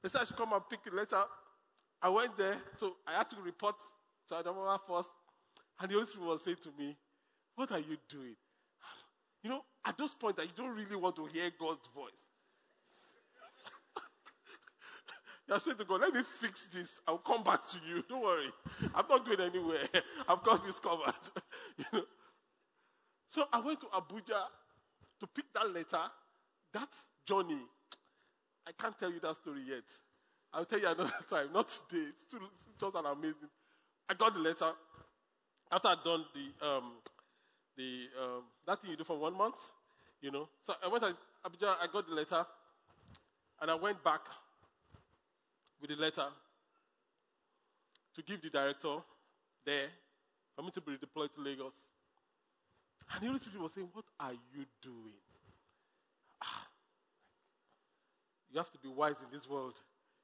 [0.04, 1.24] They said I should come and pick the letter.
[2.02, 3.76] I went there, so I had to report
[4.30, 5.10] to Adamawa first.
[5.80, 6.96] And the Holy Spirit was saying to me,
[7.56, 8.36] What are you doing?
[9.44, 12.12] You know, at those points that you don't really want to hear God's voice.
[15.50, 17.00] You're saying to God, let me fix this.
[17.08, 18.04] I'll come back to you.
[18.10, 18.52] Don't worry.
[18.94, 19.90] I'm not going anywhere.
[20.30, 21.16] I've got this covered.
[21.78, 22.04] you know.
[23.30, 24.44] So I went to Abuja
[25.20, 26.04] to pick that letter.
[26.74, 26.90] That
[27.28, 27.62] journey,
[28.68, 29.84] I can't tell you that story yet.
[30.54, 31.48] I'll tell you another time.
[31.52, 32.06] Not today.
[32.10, 33.50] It's, too, it's just an amazing.
[34.08, 34.72] I got the letter
[35.72, 36.92] after I'd done the um,
[37.76, 39.56] the um, that thing you do for one month,
[40.22, 40.48] you know.
[40.64, 41.76] So I went to Abuja.
[41.82, 42.46] I got the letter,
[43.62, 44.22] and I went back
[45.82, 46.26] with the letter
[48.16, 48.98] to give the director
[49.66, 49.88] there
[50.56, 51.74] for me to be deployed to Lagos.
[53.14, 55.20] And the Holy Spirit was saying, What are you doing?
[56.44, 56.68] Ah.
[58.52, 59.74] You have to be wise in this world.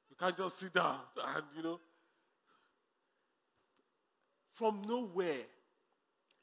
[0.09, 1.79] You can't just sit down and, you know.
[4.53, 5.43] From nowhere,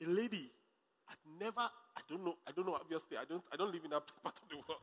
[0.03, 0.51] a lady
[1.09, 3.91] I'd never, I don't know, I don't know, obviously, I don't, I don't live in
[3.91, 4.81] that part of the world.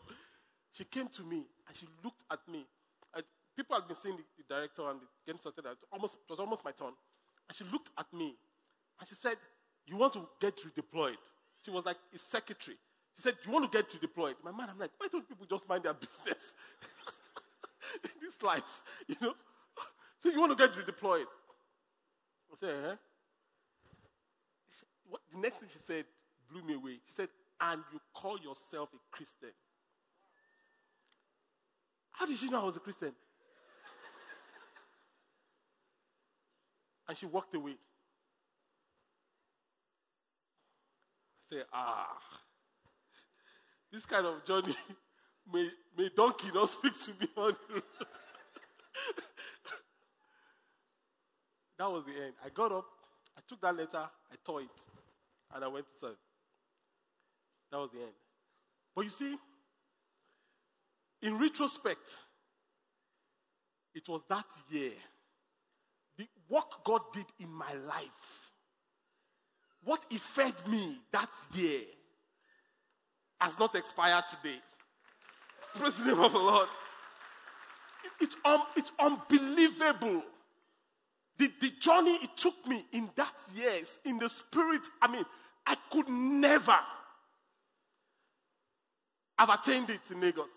[0.73, 2.65] She came to me and she looked at me.
[3.60, 5.65] People had been seeing the, the director and the, getting started.
[5.65, 6.95] It, almost, it was almost my turn.
[7.50, 8.34] And she looked at me
[8.98, 9.36] and she said,
[9.86, 11.19] You want to get redeployed?
[11.65, 12.78] She was like his secretary.
[13.17, 14.36] She said, You want to get redeployed?
[14.45, 16.54] My man, I'm like, Why don't people just mind their business
[18.06, 18.63] in this life?
[19.10, 19.34] You know?
[20.24, 21.26] So you want to get redeployed?
[21.28, 22.95] I said, eh?
[24.69, 26.06] She- what, the next thing she said
[26.50, 27.00] blew me away.
[27.08, 27.28] She said,
[27.60, 29.52] And you call yourself a Christian?
[32.12, 33.12] How did she know I was a Christian?
[37.10, 37.72] And she walked away.
[41.52, 42.19] I said, ah,
[43.91, 44.76] this kind of journey,
[45.52, 47.84] may, may donkey not speak to me on the road.
[51.80, 52.34] that was the end.
[52.45, 52.86] I got up,
[53.36, 54.67] I took that letter, I tore it,
[55.56, 56.17] and I went to serve.
[57.72, 58.13] That was the end.
[58.95, 59.36] But you see,
[61.24, 62.17] in retrospect,
[63.95, 64.91] it was that year.
[66.49, 68.51] Work God did in my life,
[69.83, 71.81] what He fed me that year,
[73.39, 74.57] has not expired today.
[75.75, 76.67] Praise the name of the Lord.
[78.03, 78.35] It- it's,
[78.75, 80.23] it's unbelievable.
[81.38, 85.25] The, the journey it took me in that years, in the spirit, I mean,
[85.65, 86.77] I could never
[89.38, 90.47] have attained it in Lagos.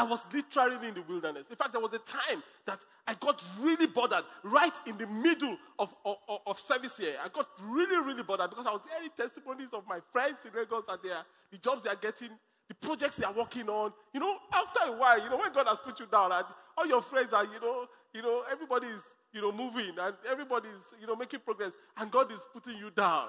[0.00, 1.44] I was literally in the wilderness.
[1.50, 5.58] In fact, there was a time that I got really bothered right in the middle
[5.78, 7.16] of, of, of service here.
[7.22, 10.84] I got really, really bothered because I was hearing testimonies of my friends in Lagos
[10.88, 11.18] and their,
[11.52, 12.30] the jobs they are getting,
[12.68, 13.92] the projects they are working on.
[14.14, 16.46] You know, after a while, you know, when God has put you down and
[16.78, 17.84] all your friends are, you know,
[18.14, 19.02] you know, everybody is,
[19.34, 22.90] you know, moving and everybody is, you know, making progress and God is putting you
[22.90, 23.28] down.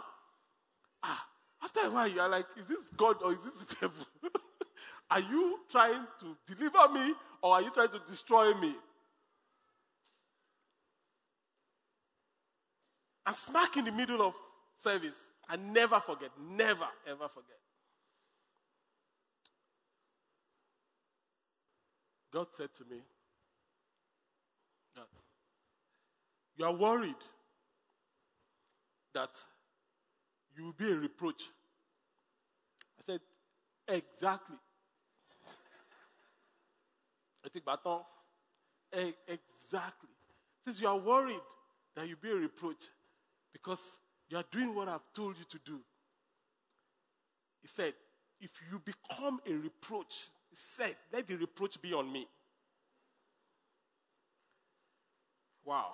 [1.03, 1.21] Ah,
[1.61, 4.05] after a while, you are like, is this God or is this the devil?
[5.11, 8.73] Are you trying to deliver me or are you trying to destroy me?
[13.25, 14.33] And smack in the middle of
[14.81, 15.15] service.
[15.49, 17.59] I never forget, never, ever forget.
[22.33, 23.01] God said to me,
[24.95, 25.07] that
[26.55, 27.15] You are worried
[29.13, 29.29] that
[30.55, 31.43] you will be a reproach.
[32.97, 33.19] I said,
[33.89, 34.55] Exactly.
[37.45, 37.65] I think.
[38.95, 40.09] E- Exactly.
[40.65, 41.39] Says you are worried
[41.95, 42.83] that you'll be a reproach
[43.53, 43.79] because
[44.29, 45.79] you are doing what I've told you to do.
[47.61, 47.93] He said,
[48.39, 52.27] if you become a reproach, he said, let the reproach be on me.
[55.63, 55.91] Wow.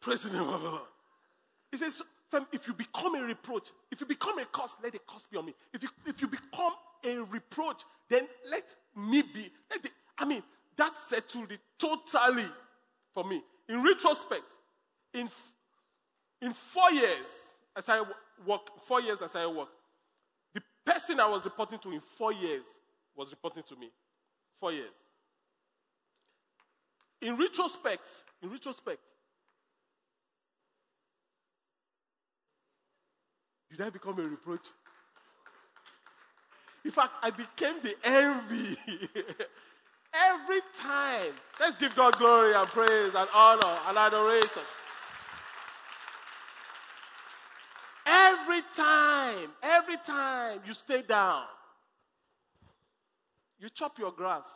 [0.00, 0.82] Praise the name of the Lord.
[1.72, 2.02] He says,
[2.52, 5.46] if you become a reproach, if you become a curse, let the curse be on
[5.46, 5.54] me.
[5.72, 6.72] If you, if you become
[7.04, 8.64] a reproach, then let
[8.96, 9.50] me be.
[9.70, 10.42] Let the, I mean,
[10.76, 12.48] that settled it totally
[13.14, 13.42] for me.
[13.68, 14.42] In retrospect,
[15.14, 15.28] in,
[16.40, 17.26] In four years,
[17.74, 18.02] as I
[18.46, 19.70] work, four years as I work,
[20.52, 22.64] the person I was reporting to in four years
[23.16, 23.90] was reporting to me.
[24.60, 24.92] Four years.
[27.22, 28.06] In retrospect,
[28.42, 29.00] in retrospect,
[33.70, 34.66] did I become a reproach?
[36.84, 38.76] In fact, I became the envy.
[40.14, 41.32] Every time.
[41.58, 44.62] Let's give God glory and praise and honor and adoration.
[48.06, 51.44] Every time, every time you stay down,
[53.58, 54.46] you chop your grass.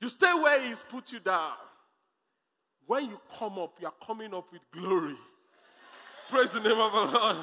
[0.00, 1.54] You stay where He's put you down.
[2.86, 5.16] When you come up, you are coming up with glory.
[6.30, 7.36] Praise the name of the Lord.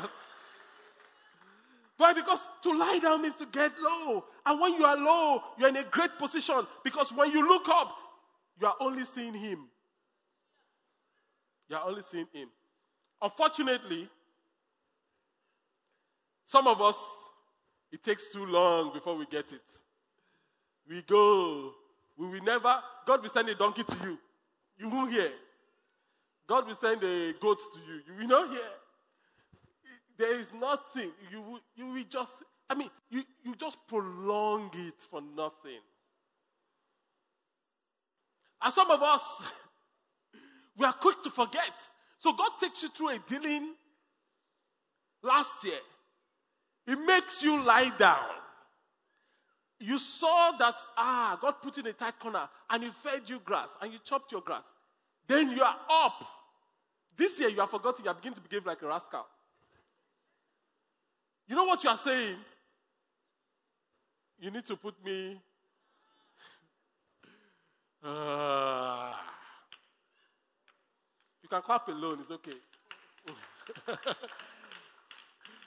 [2.00, 2.14] Why?
[2.14, 4.24] Because to lie down means to get low.
[4.46, 6.66] And when you are low, you're in a great position.
[6.82, 7.94] Because when you look up,
[8.58, 9.68] you are only seeing Him.
[11.68, 12.48] You are only seeing Him.
[13.22, 14.08] Unfortunately,
[16.46, 16.96] some of us,
[17.92, 19.62] it takes too long before we get it.
[20.90, 21.74] We go.
[22.18, 24.18] We will never, God will send a donkey to you.
[24.78, 25.32] You won't hear.
[26.48, 28.02] God will send a goat to you.
[28.08, 28.62] You will not hear.
[30.20, 31.12] There is nothing.
[31.32, 32.34] You will, you will just,
[32.70, 35.80] I mean, you, you just prolong it for nothing.
[38.62, 39.24] And some of us,
[40.78, 41.72] we are quick to forget.
[42.18, 43.74] So God takes you through a dealing
[45.24, 45.80] last year.
[46.86, 48.26] He makes you lie down.
[49.80, 53.40] You saw that, ah, God put you in a tight corner and He fed you
[53.40, 54.64] grass and you chopped your grass.
[55.28, 56.26] Then you are up.
[57.16, 59.26] This year you have forgotten, you are beginning to behave like a rascal.
[61.50, 62.36] You know what you are saying?
[64.40, 65.42] You need to put me.
[68.04, 69.12] Uh,
[71.42, 72.52] you can clap alone, it's okay.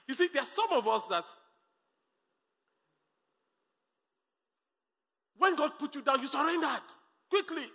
[0.06, 1.24] you see, there are some of us that
[5.36, 6.82] when God put you down, you surrendered
[7.28, 7.66] quickly.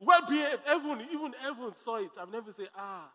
[0.00, 0.62] Well behaved.
[0.66, 2.12] Everyone, even everyone saw it.
[2.18, 3.10] I've never said, ah.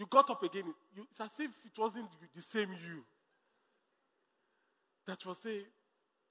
[0.00, 0.64] You got up again.
[0.96, 3.04] You, it's as if it wasn't the same you
[5.06, 5.66] that was saying,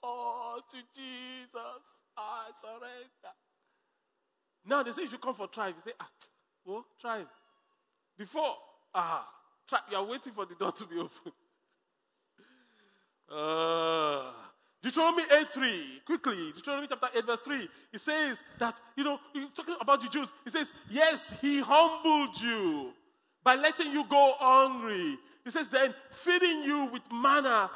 [0.01, 1.83] Oh, to Jesus,
[2.17, 3.35] I surrender.
[4.65, 5.69] Now they say you should come for trial.
[5.69, 6.09] You say, Ah,
[6.65, 7.27] well, trial.
[8.17, 8.55] Before,
[8.95, 9.27] ah,
[9.67, 11.31] try, you are waiting for the door to be open.
[13.31, 14.31] Uh,
[14.81, 19.19] Deuteronomy 8 3, quickly, Deuteronomy chapter 8, verse 3, it says that, you know,
[19.55, 22.93] talking about the Jews, it says, Yes, he humbled you
[23.43, 25.17] by letting you go hungry.
[25.43, 27.69] He says, then feeding you with manna,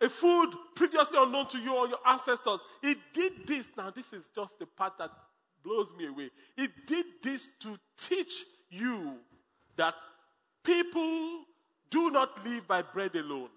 [0.00, 2.60] a food previously unknown to you or your ancestors.
[2.82, 3.68] He did this.
[3.76, 5.10] Now, this is just the part that
[5.64, 6.30] blows me away.
[6.56, 9.14] He did this to teach you
[9.76, 9.94] that
[10.64, 11.44] people
[11.90, 13.48] do not live by bread alone.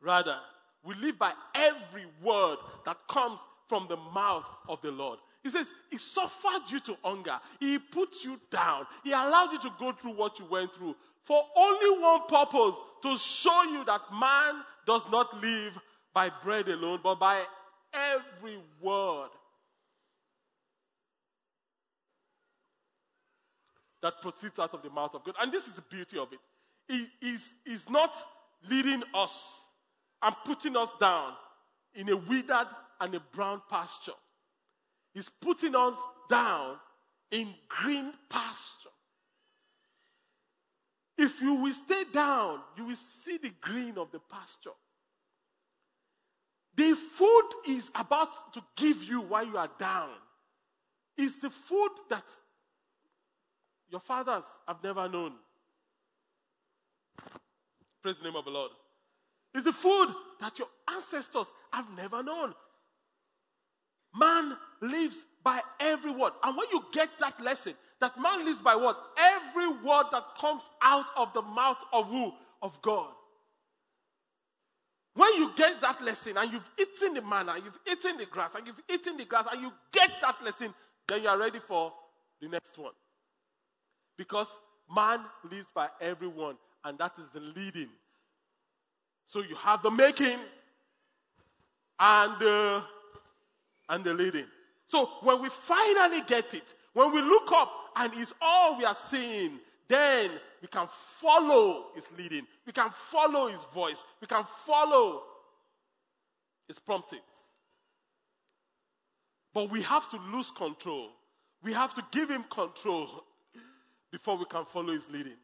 [0.00, 0.38] Rather,
[0.82, 5.18] we live by every word that comes from the mouth of the Lord.
[5.42, 7.38] He says, He suffered you to hunger.
[7.58, 8.86] He put you down.
[9.04, 10.94] He allowed you to go through what you went through
[11.30, 15.78] for only one purpose to show you that man does not live
[16.12, 17.40] by bread alone, but by
[17.94, 19.28] every word
[24.02, 25.34] that proceeds out of the mouth of God.
[25.40, 26.40] And this is the beauty of it.
[26.88, 28.12] He is, is not
[28.68, 29.66] leading us
[30.22, 31.32] and putting us down
[31.94, 32.66] in a withered
[33.00, 34.12] and a brown pasture.
[35.14, 35.98] He's putting us
[36.28, 36.76] down
[37.30, 38.90] in green pasture.
[41.18, 44.70] If you will stay down, you will see the green of the pasture.
[46.76, 50.10] The food is about to give you while you are down.
[51.18, 52.24] It's the food that
[53.90, 55.32] your fathers have never known.
[58.02, 58.70] Praise the name of the Lord.
[59.54, 62.54] It's the food that your ancestors have never known.
[64.80, 66.32] Lives by every word.
[66.42, 68.98] And when you get that lesson, that man lives by what?
[69.18, 72.32] Every word that comes out of the mouth of who?
[72.62, 73.10] Of God.
[75.14, 78.66] When you get that lesson and you've eaten the manna, you've eaten the grass, and
[78.66, 80.72] you've eaten the grass, and you get that lesson,
[81.08, 81.92] then you are ready for
[82.40, 82.92] the next one.
[84.16, 84.48] Because
[84.94, 85.20] man
[85.50, 87.88] lives by everyone, and that is the leading.
[89.26, 90.38] So you have the making
[91.98, 92.82] and the
[93.88, 94.46] and the leading.
[94.90, 96.64] So when we finally get it,
[96.94, 100.88] when we look up and it's all we are seeing, then we can
[101.20, 102.44] follow his leading.
[102.66, 104.02] We can follow his voice.
[104.20, 105.22] We can follow
[106.66, 107.22] his promptings.
[109.54, 111.10] But we have to lose control.
[111.62, 113.22] We have to give him control
[114.10, 115.38] before we can follow his leading.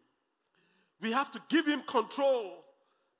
[1.01, 2.65] We have to give him control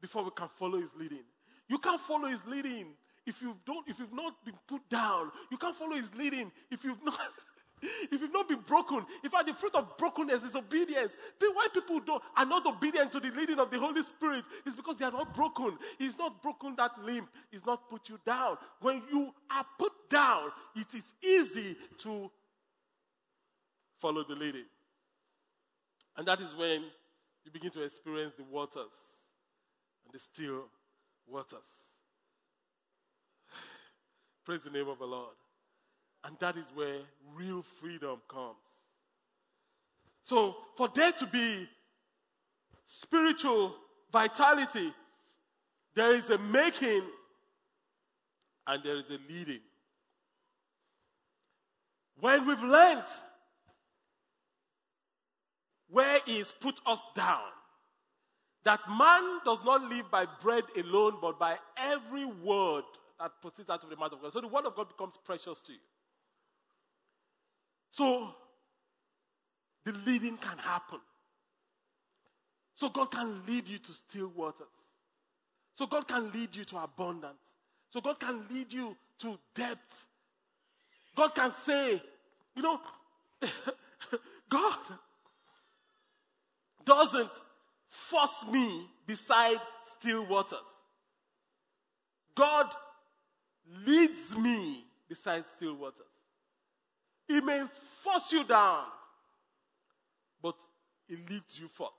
[0.01, 1.23] before we can follow his leading.
[1.69, 2.95] You can't follow his leading
[3.27, 5.31] if you don't if you've not been put down.
[5.51, 7.19] You can't follow his leading if you've not
[8.11, 11.13] if you've not been broken, in fact, the fruit of brokenness is obedience.
[11.39, 14.75] But why people don't, are not obedient to the leading of the Holy Spirit is
[14.75, 15.77] because they are not broken.
[15.99, 17.29] He's not broken that limb.
[17.51, 18.57] He's not put you down.
[18.81, 22.31] When you are put down, it is easy to
[24.01, 24.65] follow the leading.
[26.17, 26.85] And that is when
[27.45, 28.93] you begin to experience the waters
[30.05, 30.65] and the still
[31.27, 31.86] waters.
[34.47, 35.35] Praise the name of the Lord.
[36.23, 37.01] And that is where
[37.35, 38.55] real freedom comes.
[40.23, 41.69] So, for there to be
[42.87, 43.75] spiritual
[44.13, 44.93] vitality,
[45.97, 47.03] there is a making
[48.69, 49.61] and there is a leading.
[52.21, 53.05] When we've learned
[55.91, 57.51] where He's put us down,
[58.65, 62.85] that man does not live by bread alone, but by every word
[63.19, 64.33] that proceeds out of the mouth of God.
[64.33, 65.79] So the word of God becomes precious to you.
[67.91, 68.35] So
[69.85, 71.01] the leading can happen.
[72.75, 74.67] So God can lead you to still waters.
[75.77, 77.39] So God can lead you to abundance.
[77.91, 80.07] So God can lead you to depth.
[81.15, 82.03] God can say,
[82.55, 82.81] you know,
[84.51, 84.79] God
[86.85, 87.31] doesn't
[87.89, 90.59] force me beside still waters.
[92.35, 92.67] God
[93.87, 96.01] leads me beside still waters.
[97.29, 97.65] He may
[98.03, 98.85] force you down,
[100.43, 100.55] but
[101.09, 101.91] it leads you forth.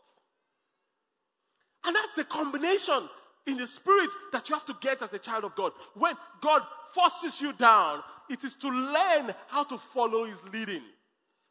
[1.83, 3.09] And that's the combination
[3.45, 5.71] in the spirit that you have to get as a child of God.
[5.95, 6.61] When God
[6.93, 10.83] forces you down, it is to learn how to follow his leading.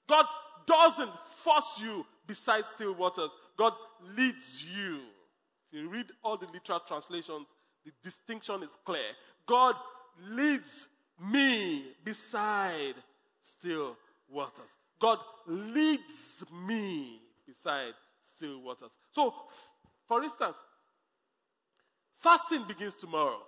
[0.08, 0.26] God
[0.66, 1.10] doesn't
[1.42, 3.30] force you beside still waters.
[3.56, 3.72] God
[4.16, 5.00] leads you.
[5.72, 7.46] If you read all the literal translations,
[7.84, 9.14] the distinction is clear.
[9.46, 9.74] God
[10.30, 10.86] leads
[11.32, 12.94] me beside
[13.40, 13.96] still
[14.30, 14.70] waters.
[15.00, 17.92] God leads me beside
[18.36, 18.90] still waters.
[19.12, 19.34] So,
[20.06, 20.56] for instance,
[22.18, 23.40] fasting begins tomorrow.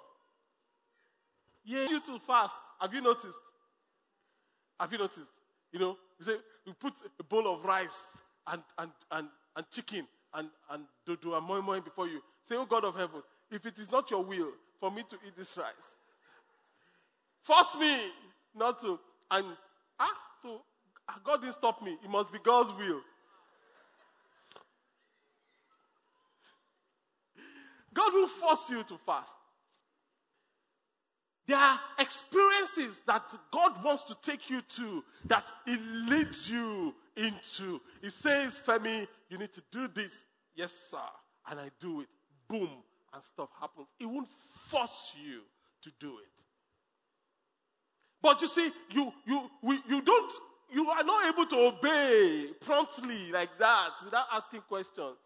[1.64, 2.54] Yeah, you to fast.
[2.80, 3.38] Have you noticed?
[4.80, 5.20] Have you noticed?
[5.72, 8.08] You know, you say we put a bowl of rice
[8.46, 12.20] and and and, and chicken and and dodo and moi moi before you.
[12.48, 15.36] Say, Oh God of heaven, if it is not your will for me to eat
[15.36, 15.74] this rice,
[17.48, 17.96] force me
[18.54, 18.98] not to.
[19.30, 19.46] And
[19.98, 20.10] ah,
[20.42, 20.60] so
[21.24, 21.96] God didn't stop me.
[22.04, 23.00] It must be God's will.
[27.94, 29.32] God will force you to fast.
[31.46, 37.80] There are experiences that God wants to take you to that He leads you into.
[38.02, 40.12] He says, Femi, you need to do this.
[40.54, 40.98] Yes, sir.
[41.50, 42.08] And I do it.
[42.48, 42.68] Boom.
[43.14, 43.86] And stuff happens.
[43.98, 44.28] He won't
[44.68, 45.40] force you
[45.82, 46.44] to do it.
[48.20, 50.32] But you see, you, you, we, you don't
[50.70, 55.16] you are not able to obey promptly like that without asking questions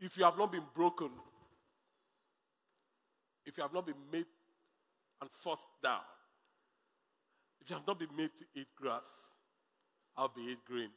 [0.00, 1.10] if you have not been broken,
[3.46, 4.26] if you have not been made
[5.20, 6.00] and forced down,
[7.60, 9.04] if you have not been made to eat grass,
[10.16, 10.90] I'll be eat green.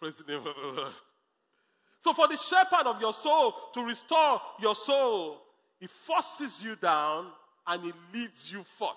[0.00, 0.92] Praise the name of the Lord.
[2.00, 5.40] So, for the shepherd of your soul to restore your soul,
[5.78, 7.26] he forces you down
[7.66, 8.96] and he leads you forth.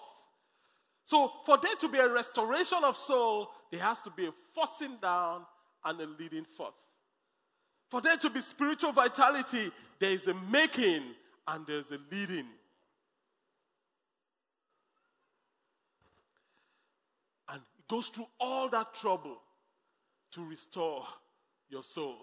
[1.05, 4.97] So, for there to be a restoration of soul, there has to be a forcing
[4.99, 5.45] down
[5.85, 6.73] and a leading forth.
[7.91, 11.03] For there to be spiritual vitality, there is a making
[11.47, 12.47] and there's a leading.
[17.49, 19.37] And it goes through all that trouble
[20.31, 21.05] to restore
[21.69, 22.17] your soul.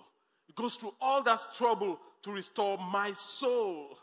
[0.49, 3.97] It goes through all that trouble to restore my soul.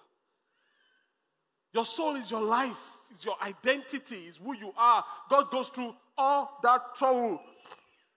[1.73, 2.79] Your soul is your life
[3.13, 5.03] is your identity, is who you are.
[5.29, 7.41] God goes through all that trouble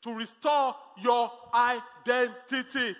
[0.02, 2.96] to restore your identity.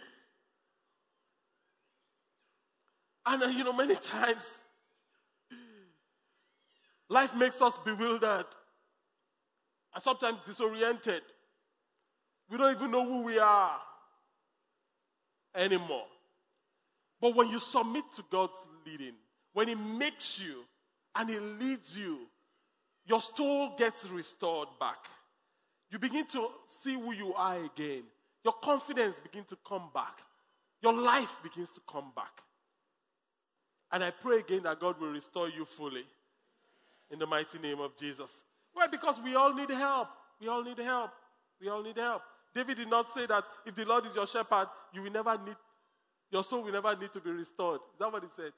[3.26, 4.60] And uh, you know, many times
[7.08, 8.46] life makes us bewildered
[9.94, 11.22] and sometimes disoriented.
[12.50, 13.78] We don't even know who we are
[15.54, 16.06] anymore.
[17.20, 18.52] But when you submit to God's
[18.84, 19.14] leading,
[19.52, 20.64] when He makes you
[21.14, 22.18] and He leads you,
[23.06, 24.98] your soul gets restored back.
[25.90, 28.04] You begin to see who you are again.
[28.44, 30.18] Your confidence begins to come back.
[30.82, 32.40] Your life begins to come back.
[33.92, 36.04] And I pray again that God will restore you fully
[37.10, 38.30] in the mighty name of Jesus.
[38.72, 38.86] Why?
[38.86, 40.08] Because we all need help.
[40.40, 41.10] We all need help.
[41.60, 42.22] We all need help.
[42.54, 45.56] David did not say that if the Lord is your shepherd, you will never need,
[46.30, 47.80] your soul will never need to be restored.
[47.92, 48.52] Is that what he said?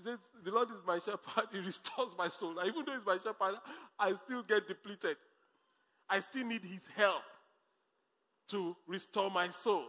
[0.00, 2.54] He says, The Lord is my shepherd, he restores my soul.
[2.54, 3.58] Now, even though he's my shepherd,
[3.98, 5.16] I still get depleted.
[6.08, 7.22] I still need his help
[8.50, 9.84] to restore my soul.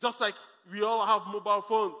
[0.00, 0.34] Just like
[0.70, 1.94] we all have mobile phones.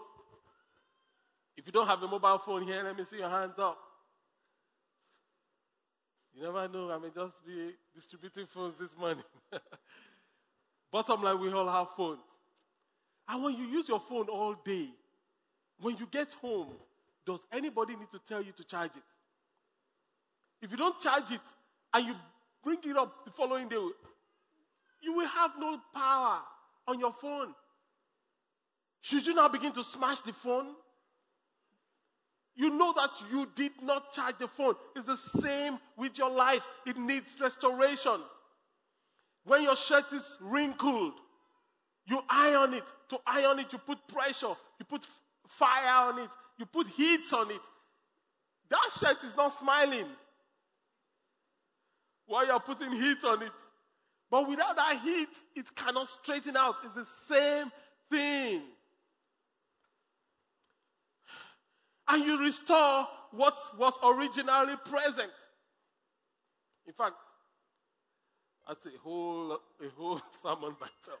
[1.56, 3.78] If you don't have a mobile phone here, let me see your hands up.
[6.34, 9.24] You never know, I may just be distributing phones this morning.
[10.92, 12.20] Bottom line, we all have phones.
[13.28, 14.88] And when you use your phone all day,
[15.80, 16.68] when you get home,
[17.26, 19.02] does anybody need to tell you to charge it?
[20.62, 21.40] If you don't charge it
[21.94, 22.14] and you
[22.62, 23.76] bring it up the following day,
[25.02, 26.40] you will have no power
[26.86, 27.54] on your phone.
[29.02, 30.74] Should you now begin to smash the phone?
[32.54, 34.74] You know that you did not charge the phone.
[34.94, 36.62] It's the same with your life.
[36.86, 38.20] It needs restoration.
[39.44, 41.14] When your shirt is wrinkled,
[42.06, 42.84] you iron it.
[43.10, 45.06] To iron it, you put pressure, you put
[45.48, 46.30] fire on it,
[46.60, 47.62] you put heat on it.
[48.68, 50.06] That shirt is not smiling
[52.26, 53.52] while you're putting heat on it.
[54.30, 56.76] But without that heat, it cannot straighten out.
[56.84, 57.72] It's the same
[58.10, 58.62] thing.
[62.06, 65.32] And you restore what was originally present.
[66.86, 67.14] In fact,
[68.68, 71.20] that's a whole, a whole sermon by itself.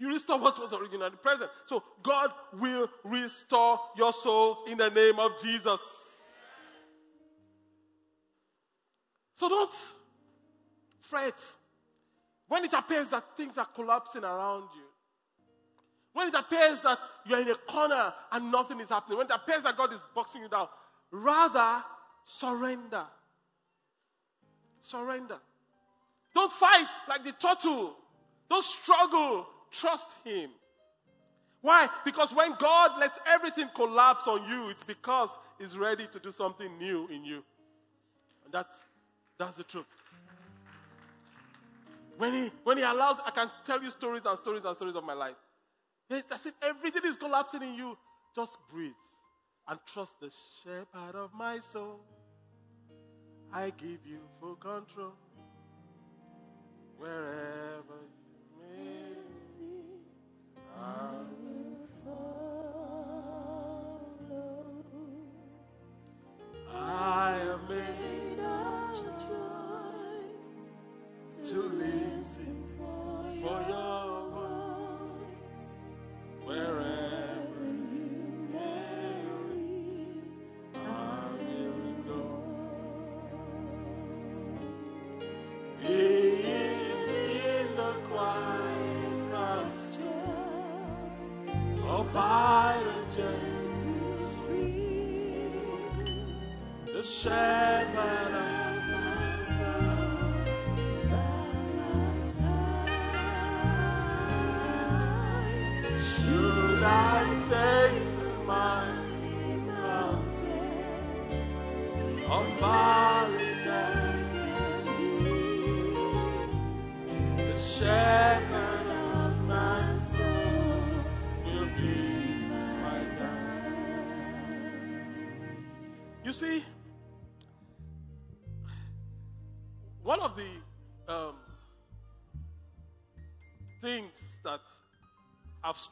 [0.00, 1.50] You restore what was originally present.
[1.66, 5.80] So God will restore your soul in the name of Jesus.
[9.36, 9.74] So don't
[11.02, 11.34] fret.
[12.48, 14.82] When it appears that things are collapsing around you,
[16.14, 19.62] when it appears that you're in a corner and nothing is happening, when it appears
[19.64, 20.68] that God is boxing you down,
[21.10, 21.84] rather
[22.24, 23.04] surrender.
[24.80, 25.38] Surrender.
[26.34, 27.96] Don't fight like the turtle.
[28.48, 29.46] Don't struggle.
[29.70, 30.50] Trust Him.
[31.62, 31.88] Why?
[32.04, 36.78] Because when God lets everything collapse on you, it's because He's ready to do something
[36.78, 37.42] new in you.
[38.44, 38.74] And that's,
[39.38, 39.86] that's the truth.
[42.16, 45.04] When he, when he allows, I can tell you stories and stories and stories of
[45.04, 45.36] my life.
[46.10, 47.96] It's as if everything is collapsing in you.
[48.34, 48.92] Just breathe
[49.68, 50.30] and trust the
[50.62, 52.00] shepherd of my soul.
[53.52, 55.14] I give you full control
[56.98, 58.00] wherever.
[66.72, 70.50] I am made a choice
[71.50, 71.79] to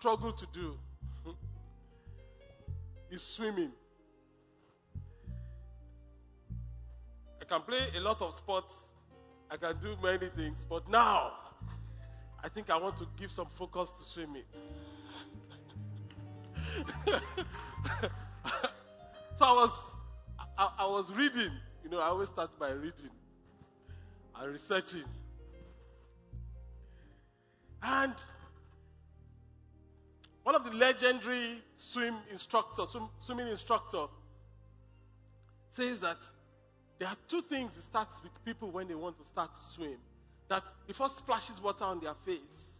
[0.04, 0.78] I've to do
[3.10, 3.72] is swimming.
[7.40, 8.74] I can play a lot of sports,
[9.50, 11.32] I can do many things, but now
[12.42, 14.44] I think I want to give some focus to swimming.
[19.36, 19.72] so I was,
[20.56, 21.50] I, I was reading.
[21.82, 23.10] You know, I always start by reading
[24.38, 25.04] and researching.
[27.82, 28.14] And
[30.78, 34.06] legendary swim instructor, swim, swimming instructor,
[35.70, 36.18] says that
[36.98, 39.96] there are two things that starts with people when they want to start to swim.
[40.48, 42.70] That he first splashes water on their face.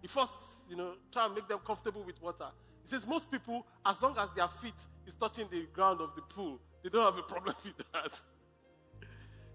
[0.00, 0.32] He first,
[0.68, 2.46] you know, try and make them comfortable with water.
[2.82, 4.74] He says most people, as long as their feet
[5.06, 8.20] is touching the ground of the pool, they don't have a problem with that.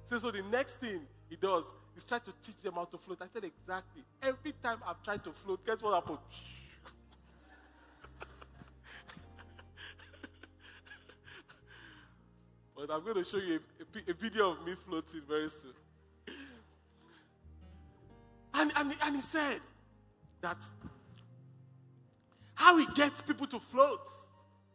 [0.10, 1.66] So, so the next thing he does
[1.98, 3.20] is try to teach them how to float.
[3.22, 4.04] I said exactly.
[4.22, 6.20] Every time I've tried to float, guess what happened?
[12.76, 15.74] But I'm going to show you a, a, a video of me floating very soon.
[18.54, 19.60] and, and, and he said
[20.42, 20.58] that
[22.54, 24.10] how he gets people to float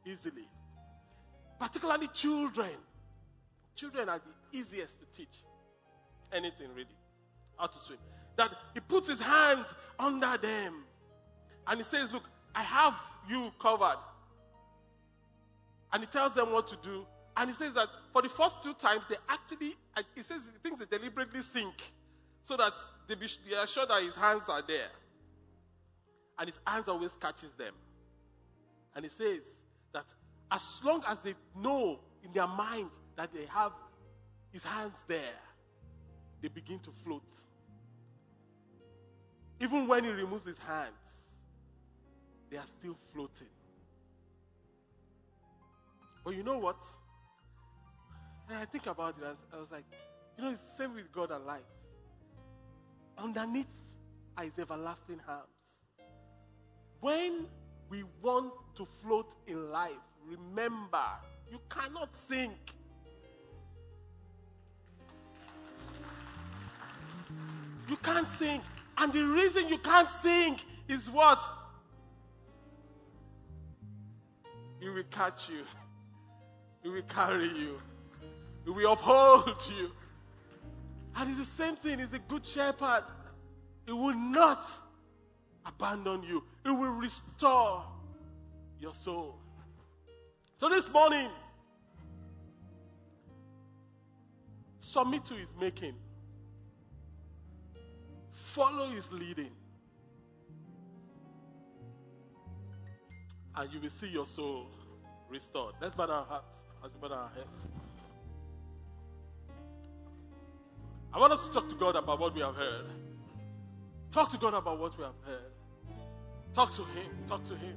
[0.06, 0.48] easily,
[1.58, 2.70] particularly children.
[3.74, 5.44] Children are the easiest to teach
[6.32, 6.88] anything really,
[7.56, 7.98] how to swim.
[8.36, 9.64] That he puts his hand
[9.98, 10.84] under them
[11.66, 12.24] and he says, Look,
[12.54, 12.94] I have
[13.28, 13.98] you covered.
[15.92, 17.04] And he tells them what to do.
[17.40, 19.74] And he says that for the first two times, they actually,
[20.14, 21.72] he says, he thinks they deliberately sink
[22.42, 22.74] so that
[23.08, 24.90] they, be, they are sure that his hands are there.
[26.38, 27.72] And his hands always catches them.
[28.94, 29.40] And he says
[29.94, 30.04] that
[30.52, 33.72] as long as they know in their mind that they have
[34.52, 35.40] his hands there,
[36.42, 37.22] they begin to float.
[39.60, 40.92] Even when he removes his hands,
[42.50, 43.48] they are still floating.
[46.22, 46.76] But you know what?
[48.50, 49.84] And I think about it, I was like,
[50.36, 51.60] you know, it's the same with God and life.
[53.16, 53.68] Underneath
[54.36, 55.46] are his everlasting arms.
[56.98, 57.46] When
[57.88, 59.92] we want to float in life,
[60.26, 61.04] remember,
[61.48, 62.74] you cannot sink.
[67.88, 68.64] You can't sink.
[68.98, 71.40] And the reason you can't sink is what?
[74.80, 75.62] He will catch you.
[76.82, 77.78] He will carry you.
[78.66, 79.90] Will uphold you.
[81.16, 81.98] And it's the same thing.
[81.98, 83.04] He's a good shepherd.
[83.86, 84.64] He will not
[85.66, 86.44] abandon you.
[86.64, 87.84] He will restore
[88.78, 89.36] your soul.
[90.56, 91.28] So this morning,
[94.78, 95.94] submit to his making.
[98.32, 99.50] Follow his leading.
[103.56, 104.68] And you will see your soul
[105.28, 105.74] restored.
[105.80, 106.54] Let's bow our hearts
[106.84, 107.79] as we bow our heads.
[111.12, 112.86] I want us to talk to God about what we have heard.
[114.12, 115.52] Talk to God about what we have heard.
[116.54, 117.10] Talk to Him.
[117.28, 117.76] Talk to Him.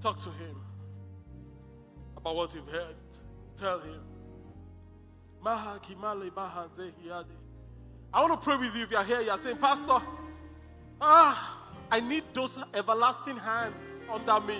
[0.00, 0.56] Talk to Him
[2.16, 2.94] about what we've heard.
[3.56, 4.00] Tell Him.
[5.44, 5.74] I
[8.14, 9.20] want to pray with you if you're here.
[9.20, 9.98] You're saying, Pastor,
[11.00, 11.58] ah,
[11.90, 13.74] I need those everlasting hands
[14.12, 14.58] under me.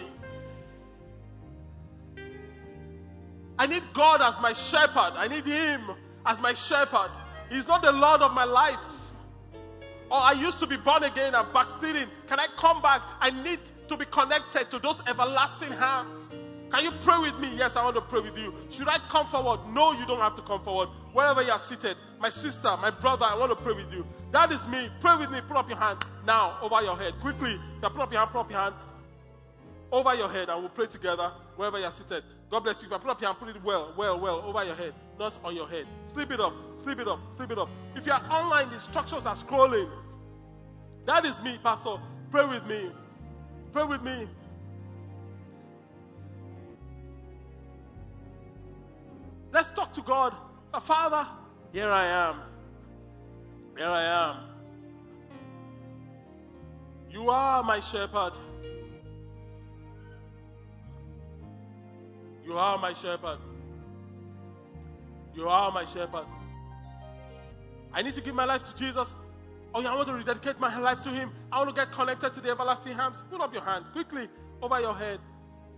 [3.59, 5.15] I need God as my shepherd.
[5.17, 5.83] I need Him
[6.27, 7.11] as my shepherd.
[7.53, 8.81] He's not the Lord of my life.
[10.11, 12.09] Or I used to be born again and backsliding.
[12.27, 13.03] Can I come back?
[13.21, 16.35] I need to be connected to those everlasting hands.
[16.71, 17.55] Can you pray with me?
[17.55, 18.55] Yes, I want to pray with you.
[18.71, 19.61] Should I come forward?
[19.69, 20.89] No, you don't have to come forward.
[21.13, 24.07] Wherever you are seated, my sister, my brother, I want to pray with you.
[24.31, 24.89] That is me.
[25.01, 25.43] Pray with me.
[25.47, 27.13] Put up your hand now over your head.
[27.21, 27.61] Quickly.
[27.83, 28.75] Put up your hand, put up your hand
[29.93, 32.25] over your head, and we'll pray together wherever you are seated.
[32.51, 32.89] God bless you.
[32.89, 35.39] If I put up your hand, put it well, well, well over your head, not
[35.45, 35.87] on your head.
[36.13, 37.69] Slip it up, slip it up, slip it up.
[37.95, 39.91] If you are online, the instructions are scrolling.
[41.05, 41.97] That is me, Pastor.
[42.31, 42.91] Pray with me.
[43.73, 44.27] Pray with me.
[49.53, 50.35] Let's talk to God.
[50.83, 51.29] Father,
[51.73, 52.41] here I am.
[53.77, 54.37] Here I am.
[57.11, 58.33] You are my shepherd.
[62.45, 63.39] You are my shepherd.
[65.35, 66.27] You are my shepherd.
[67.93, 69.09] I need to give my life to Jesus.
[69.75, 71.31] Oh, yeah, I want to rededicate my life to Him.
[71.51, 73.23] I want to get connected to the everlasting arms.
[73.31, 74.29] Put up your hand quickly
[74.61, 75.19] over your head.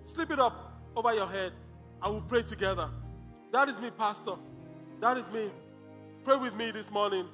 [0.07, 1.53] Slip it up over your head.
[2.03, 2.89] I will pray together.
[3.53, 4.35] That is me, Pastor.
[5.01, 5.51] That is me.
[6.25, 7.27] Pray with me this morning.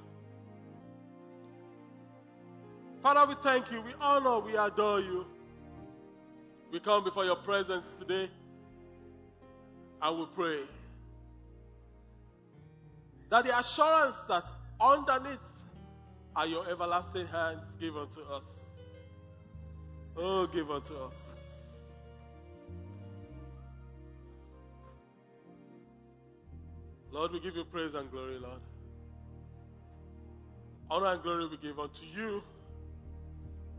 [3.03, 3.81] Father, we thank you.
[3.81, 5.25] We honor, we adore you.
[6.71, 8.31] We come before your presence today.
[10.03, 10.61] I will pray
[13.31, 14.45] that the assurance that
[14.81, 15.39] underneath
[16.35, 18.45] are your everlasting hands given to us.
[20.17, 21.15] Oh, give unto us.
[27.13, 28.61] Lord, we give you praise and glory, Lord.
[30.91, 32.43] Honor and glory we give unto you.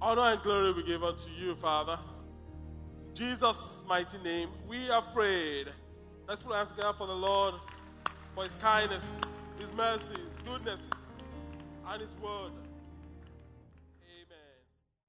[0.01, 1.97] Honor and glory we give unto you, Father.
[3.13, 5.67] Jesus' mighty name, we are prayed.
[6.27, 7.55] Let's put our hands together for the Lord,
[8.35, 9.03] for his kindness,
[9.59, 10.79] his mercies, goodness,
[11.87, 12.51] and his word.